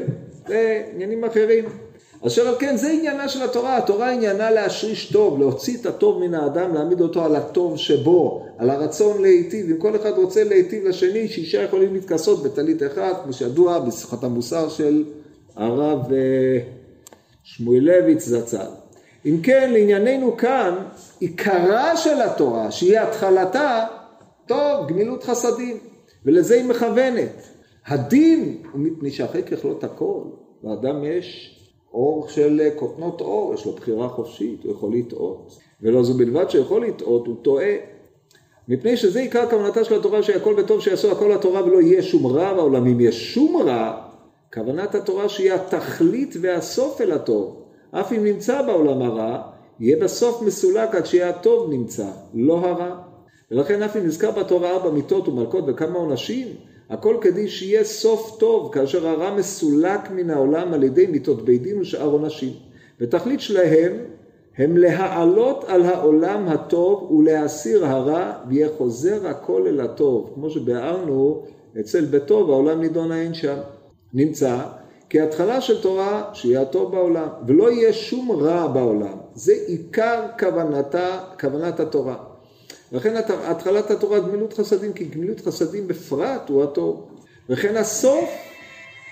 זה 0.48 0.83
עניינים 0.94 1.24
אחרים. 1.24 1.64
אשר 2.26 2.48
על 2.48 2.54
כן 2.59 2.76
זה 2.76 2.90
עניינה 2.90 3.28
של 3.28 3.42
התורה, 3.42 3.76
התורה 3.76 4.11
עניינה 4.12 4.50
להשריש 4.50 5.12
טוב, 5.12 5.38
להוציא 5.38 5.76
את 5.80 5.87
הטוב 5.87 6.18
מן 6.18 6.35
האדם, 6.35 6.74
להעמיד 6.74 7.00
אותו 7.00 7.24
על 7.24 7.37
הטוב 7.37 7.76
שבו, 7.76 8.46
על 8.59 8.70
הרצון 8.70 9.22
להיטיב, 9.22 9.70
אם 9.70 9.76
כל 9.76 9.96
אחד 9.96 10.11
רוצה 10.11 10.44
להיטיב 10.44 10.85
לשני, 10.88 11.28
שישה 11.28 11.62
יכולים 11.62 11.94
להתכסות 11.94 12.42
בטלית 12.42 12.83
אחד, 12.83 13.12
כמו 13.24 13.33
שידוע 13.33 13.78
בשיחת 13.78 14.24
המוסר 14.24 14.68
של 14.68 15.04
הרב 15.56 16.12
אה, 16.12 16.59
שמואלביץ 17.42 18.24
זצ"ל. 18.26 18.66
אם 19.26 19.37
כן, 19.42 19.70
לענייננו 19.72 20.37
כאן, 20.37 20.74
עיקרה 21.20 21.96
של 21.96 22.22
התורה, 22.22 22.70
שהיא 22.70 22.98
התחלתה, 22.98 23.85
טוב, 24.46 24.88
גמילות 24.88 25.24
חסדים, 25.24 25.76
ולזה 26.24 26.54
היא 26.54 26.64
מכוונת. 26.64 27.48
הדין 27.87 28.56
הוא 28.72 28.80
מפני 28.80 29.11
שאחרי 29.11 29.42
ככלות 29.42 29.85
הכל, 29.85 30.20
לאדם 30.64 31.04
יש 31.04 31.60
אור 31.94 32.29
של 32.29 32.68
כותנות 32.76 33.20
אור, 33.20 33.55
יש 33.55 33.66
לו 33.66 33.72
בחירה 33.72 34.09
חופשית, 34.09 34.64
הוא 34.64 34.72
יכול 34.72 34.94
לטעות. 34.94 35.59
ולא 35.83 36.03
זו 36.03 36.14
בלבד 36.14 36.50
שיכול 36.50 36.87
לטעות, 36.87 37.26
הוא 37.26 37.37
טועה. 37.42 37.74
מפני 38.68 38.96
שזה 38.96 39.20
עיקר 39.20 39.50
כוונתה 39.50 39.85
של 39.85 39.94
התורה 39.94 40.22
שהכל 40.22 40.55
בטוב 40.55 40.81
שיעשו 40.81 41.12
הכל 41.12 41.33
התורה 41.33 41.64
ולא 41.64 41.81
יהיה 41.81 42.03
שום 42.03 42.26
רע 42.26 42.55
בעולם. 42.55 42.87
אם 42.87 43.00
יש 43.00 43.35
שום 43.35 43.62
רע, 43.66 44.03
כוונת 44.55 44.94
התורה 44.94 45.29
שהיא 45.29 45.53
התכלית 45.53 46.37
והסוף 46.40 47.00
אל 47.00 47.12
הטוב. 47.12 47.57
אף 47.90 48.12
אם 48.12 48.24
נמצא 48.24 48.62
בעולם 48.62 49.03
הרע, 49.03 49.42
יהיה 49.81 49.96
בסוף 49.96 50.42
מסולק 50.42 50.94
עד 50.94 51.07
שיהיה 51.07 51.29
הטוב 51.29 51.70
נמצא, 51.70 52.07
לא 52.35 52.59
הרע. 52.59 52.96
ולכן 53.50 53.83
אף 53.83 53.96
אם 53.96 54.07
נזכר 54.07 54.31
בתורה 54.31 54.70
ארבע 54.70 54.90
מיתות 54.90 55.29
ומלכות 55.29 55.64
וכמה 55.66 55.98
עונשים, 55.98 56.48
הכל 56.90 57.16
כדי 57.20 57.48
שיהיה 57.48 57.85
סוף 57.85 58.37
טוב, 58.38 58.72
כאשר 58.72 59.09
הרע 59.09 59.35
מסולק 59.35 60.11
מן 60.11 60.31
העולם 60.31 60.74
על 60.74 60.83
ידי 60.83 61.07
מיתות 61.07 61.44
בית 61.44 61.62
דין 61.62 61.81
ושאר 61.81 62.07
עונשים. 62.07 62.53
ותכלית 63.00 63.40
שלהם 63.40 63.92
הם 64.59 64.76
להעלות 64.76 65.64
על 65.68 65.83
העולם 65.83 66.48
הטוב 66.48 67.12
ולהסיר 67.12 67.87
הרע, 67.87 68.33
ויהיה 68.48 68.68
חוזר 68.79 69.26
הכל 69.29 69.66
אל 69.66 69.81
הטוב. 69.81 70.31
כמו 70.35 70.50
שביארנו 70.50 71.42
אצל 71.81 72.05
ביתו, 72.05 72.46
והעולם 72.48 72.81
נידון 72.81 73.12
האין 73.12 73.35
שם. 73.35 73.57
נמצא 74.14 74.59
כי 75.09 75.20
התחלה 75.20 75.61
של 75.61 75.83
תורה 75.83 76.31
שיהיה 76.33 76.62
הטוב 76.62 76.92
בעולם, 76.92 77.29
ולא 77.46 77.70
יהיה 77.70 77.92
שום 77.92 78.31
רע 78.33 78.66
בעולם. 78.66 79.16
זה 79.35 79.53
עיקר 79.66 80.22
כוונתה, 80.38 81.18
כוונת 81.40 81.81
התורה. 81.81 82.29
לכן 82.92 83.16
התחלת 83.44 83.90
התורה 83.90 84.20
גמילות 84.20 84.53
חסדים, 84.53 84.92
כי 84.92 85.05
גמילות 85.05 85.40
חסדים 85.40 85.88
בפרט 85.88 86.48
הוא 86.48 86.62
הטוב. 86.62 87.09
וכן 87.48 87.76
הסוף 87.76 88.31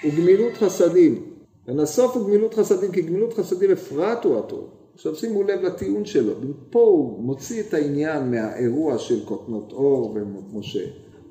הוא 0.02 0.12
גמילות 0.12 0.56
חסדים. 0.56 1.22
וכן 1.64 1.80
הסוף 1.80 2.16
הוא 2.16 2.26
גמילות 2.26 2.54
חסדים, 2.54 2.92
כי 2.92 3.02
גמילות 3.02 3.34
חסדים 3.34 3.70
בפרט 3.70 4.24
הוא 4.24 4.38
הטוב. 4.38 4.70
עכשיו 4.94 5.14
שימו 5.14 5.42
לב 5.42 5.60
לטיעון 5.60 6.04
שלו, 6.04 6.34
פה 6.70 6.80
הוא 6.80 7.22
מוציא 7.22 7.60
את 7.60 7.74
העניין 7.74 8.30
מהאירוע 8.30 8.98
של 8.98 9.24
קוטנות 9.24 9.72
אור 9.72 10.16
ומשה. 10.52 10.84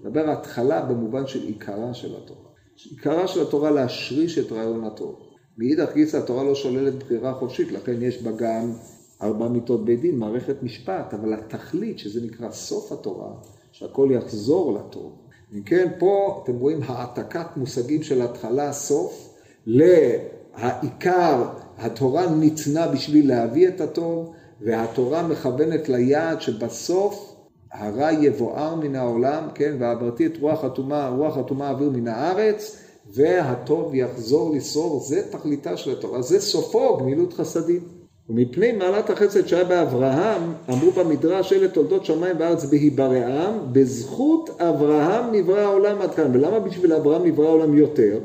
מדבר 0.04 0.30
התחלה 0.30 0.82
במובן 0.82 1.28
של 1.28 1.44
עיקרה 1.44 1.94
של 1.94 2.16
התורה. 2.16 2.48
עיקרה 2.90 3.28
של 3.28 3.42
התורה 3.42 3.72
להשריש 3.72 4.38
את 4.38 4.52
רעיון 4.52 4.84
הטוב. 4.84 5.16
מאידך 5.58 5.94
גיסא 5.94 6.18
התורה 6.18 6.44
לא 6.44 6.56
שוללת 6.56 6.94
בחירה 7.04 7.34
חופשית, 7.34 7.72
לכן 7.72 8.02
יש 8.02 8.24
בה 8.24 8.32
גם 8.32 8.74
ארבע 9.22 9.48
מיתות 9.48 9.86
בית 9.86 10.02
דין, 10.02 10.20
מערכת 10.20 10.64
משפט, 10.64 11.14
אבל 11.14 11.34
התכלית, 11.34 12.00
שזה 12.00 12.22
נקרא 12.26 12.52
סוף 12.52 12.92
התורה, 12.92 13.32
שהכל 13.72 14.10
יחזור 14.12 14.74
לטוב. 14.74 15.12
אם 15.54 15.62
כן, 15.62 15.88
פה 16.00 16.42
אתם 16.44 16.56
רואים 16.56 16.80
העתקת 16.86 17.48
מושגים 17.58 18.04
של 18.04 18.22
התחלה, 18.22 18.74
סוף, 18.74 19.34
לעיקר, 19.66 21.44
התורה 21.78 22.36
ניתנה 22.36 22.88
בשביל 22.88 23.28
להביא 23.28 23.68
את 23.68 23.82
הטוב, 23.82 24.34
והתורה 24.62 25.28
מכוונת 25.28 25.90
ליעד 25.90 26.42
שבסוף 26.42 27.36
הרע 27.72 28.12
יבואר 28.12 28.76
מן 28.76 28.96
העולם, 28.96 29.48
כן, 29.56 29.76
ועברתי 29.80 30.26
את 30.26 30.38
רוח 30.40 30.66
אטומה, 30.66 31.10
רוח 31.10 31.38
אטומה 31.38 31.70
אוויר 31.70 31.90
מן 31.90 32.08
הארץ, 32.08 32.78
והטוב 33.14 33.96
יחזור 33.96 34.56
לשרור, 34.56 35.00
זה 35.00 35.32
תכליתה 35.32 35.78
של 35.78 35.92
התורה, 35.92 36.22
זה 36.22 36.40
סופו 36.40 36.98
גמילות 36.98 37.34
חסדים. 37.34 37.97
ומפני 38.30 38.72
מעלת 38.72 39.10
החסד 39.10 39.48
שהיה 39.48 39.63
באברהם, 39.63 40.42
אמרו 40.69 40.92
במדרש 40.92 41.54
אלה 41.54 41.67
תולדות 41.67 42.06
שמיים 42.06 42.36
וארץ 42.40 42.65
בהיברעם, 42.65 43.54
בזכות 43.71 44.50
אברהם 44.62 45.32
נברא 45.32 45.60
העולם 45.60 46.02
עד 46.02 46.15
כאן. 46.15 46.32
ולמה 46.34 46.60
בשביל 46.60 46.94
אברהם 46.94 47.25
נברא 47.25 47.46
העולם 47.48 47.78
יותר? 47.78 48.19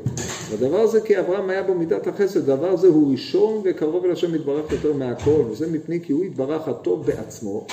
הדבר 0.53 0.79
הזה 0.79 1.01
כי 1.01 1.19
אברהם 1.19 1.49
היה 1.49 1.63
בו 1.63 1.73
מידת 1.73 2.07
החסד, 2.07 2.49
הדבר 2.49 2.69
הזה 2.69 2.87
הוא 2.87 3.11
ראשון 3.11 3.61
וקרוב 3.63 4.05
אל 4.05 4.11
השם 4.11 4.35
יתברך 4.35 4.71
יותר 4.71 4.93
מהכל, 4.93 5.43
וזה 5.49 5.71
מפני 5.71 5.99
כי 6.03 6.13
הוא 6.13 6.25
יתברך 6.25 6.67
הטוב 6.67 7.05
בעצמו, 7.05 7.65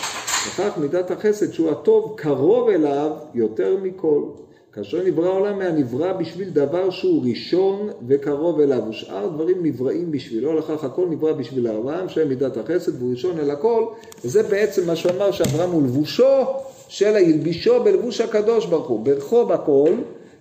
וכך 0.48 0.78
מידת 0.78 1.10
החסד 1.10 1.52
שהוא 1.52 1.70
הטוב 1.70 2.14
קרוב 2.16 2.68
אליו 2.68 3.10
יותר 3.34 3.76
מכל. 3.82 4.22
כאשר 4.72 5.02
נברא 5.04 5.26
העולם 5.26 5.60
היה 5.60 5.72
נברא 5.72 6.12
בשביל 6.12 6.48
דבר 6.48 6.90
שהוא 6.90 7.24
ראשון 7.28 7.88
וקרוב 8.08 8.60
אליו, 8.60 8.82
ושאר 8.90 9.28
דברים 9.28 9.56
נבראים 9.62 10.12
בשבילו, 10.12 10.58
לכך 10.58 10.84
הכל 10.84 11.06
נברא 11.10 11.32
בשביל 11.32 11.68
אברהם, 11.68 12.08
שהם 12.08 12.28
מידת 12.28 12.56
החסד 12.56 13.02
והוא 13.02 13.10
ראשון 13.10 13.38
אל 13.38 13.50
הכל, 13.50 13.84
וזה 14.24 14.42
בעצם 14.42 14.86
מה 14.86 14.96
שאמר 14.96 15.30
שאברהם 15.30 15.70
הוא 15.70 15.82
לבושו 15.82 16.44
של 16.88 17.16
הילבישו 17.16 17.84
בלבוש 17.84 18.20
הקדוש 18.20 18.66
ברוך 18.66 18.88
הוא, 18.88 19.00
ברכו 19.04 19.46
בכל, 19.46 19.90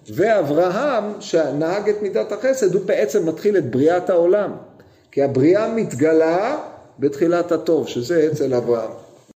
ואברהם 0.10 1.04
שנהג 1.20 1.90
את 1.90 2.02
מידת 2.02 2.32
החסד 2.32 2.76
הוא 2.76 2.82
בעצם 2.86 3.30
מתחיל 3.30 3.58
את 3.58 3.72
בריאת 3.72 4.10
העולם, 4.10 4.52
כי 5.12 5.24
הבריאה 5.24 5.74
מתגלה 5.76 6.58
בתחילת 7.00 7.52
הטוב, 7.52 7.88
שזה 7.88 8.30
אצל 8.32 8.54
אברהם. 8.54 9.09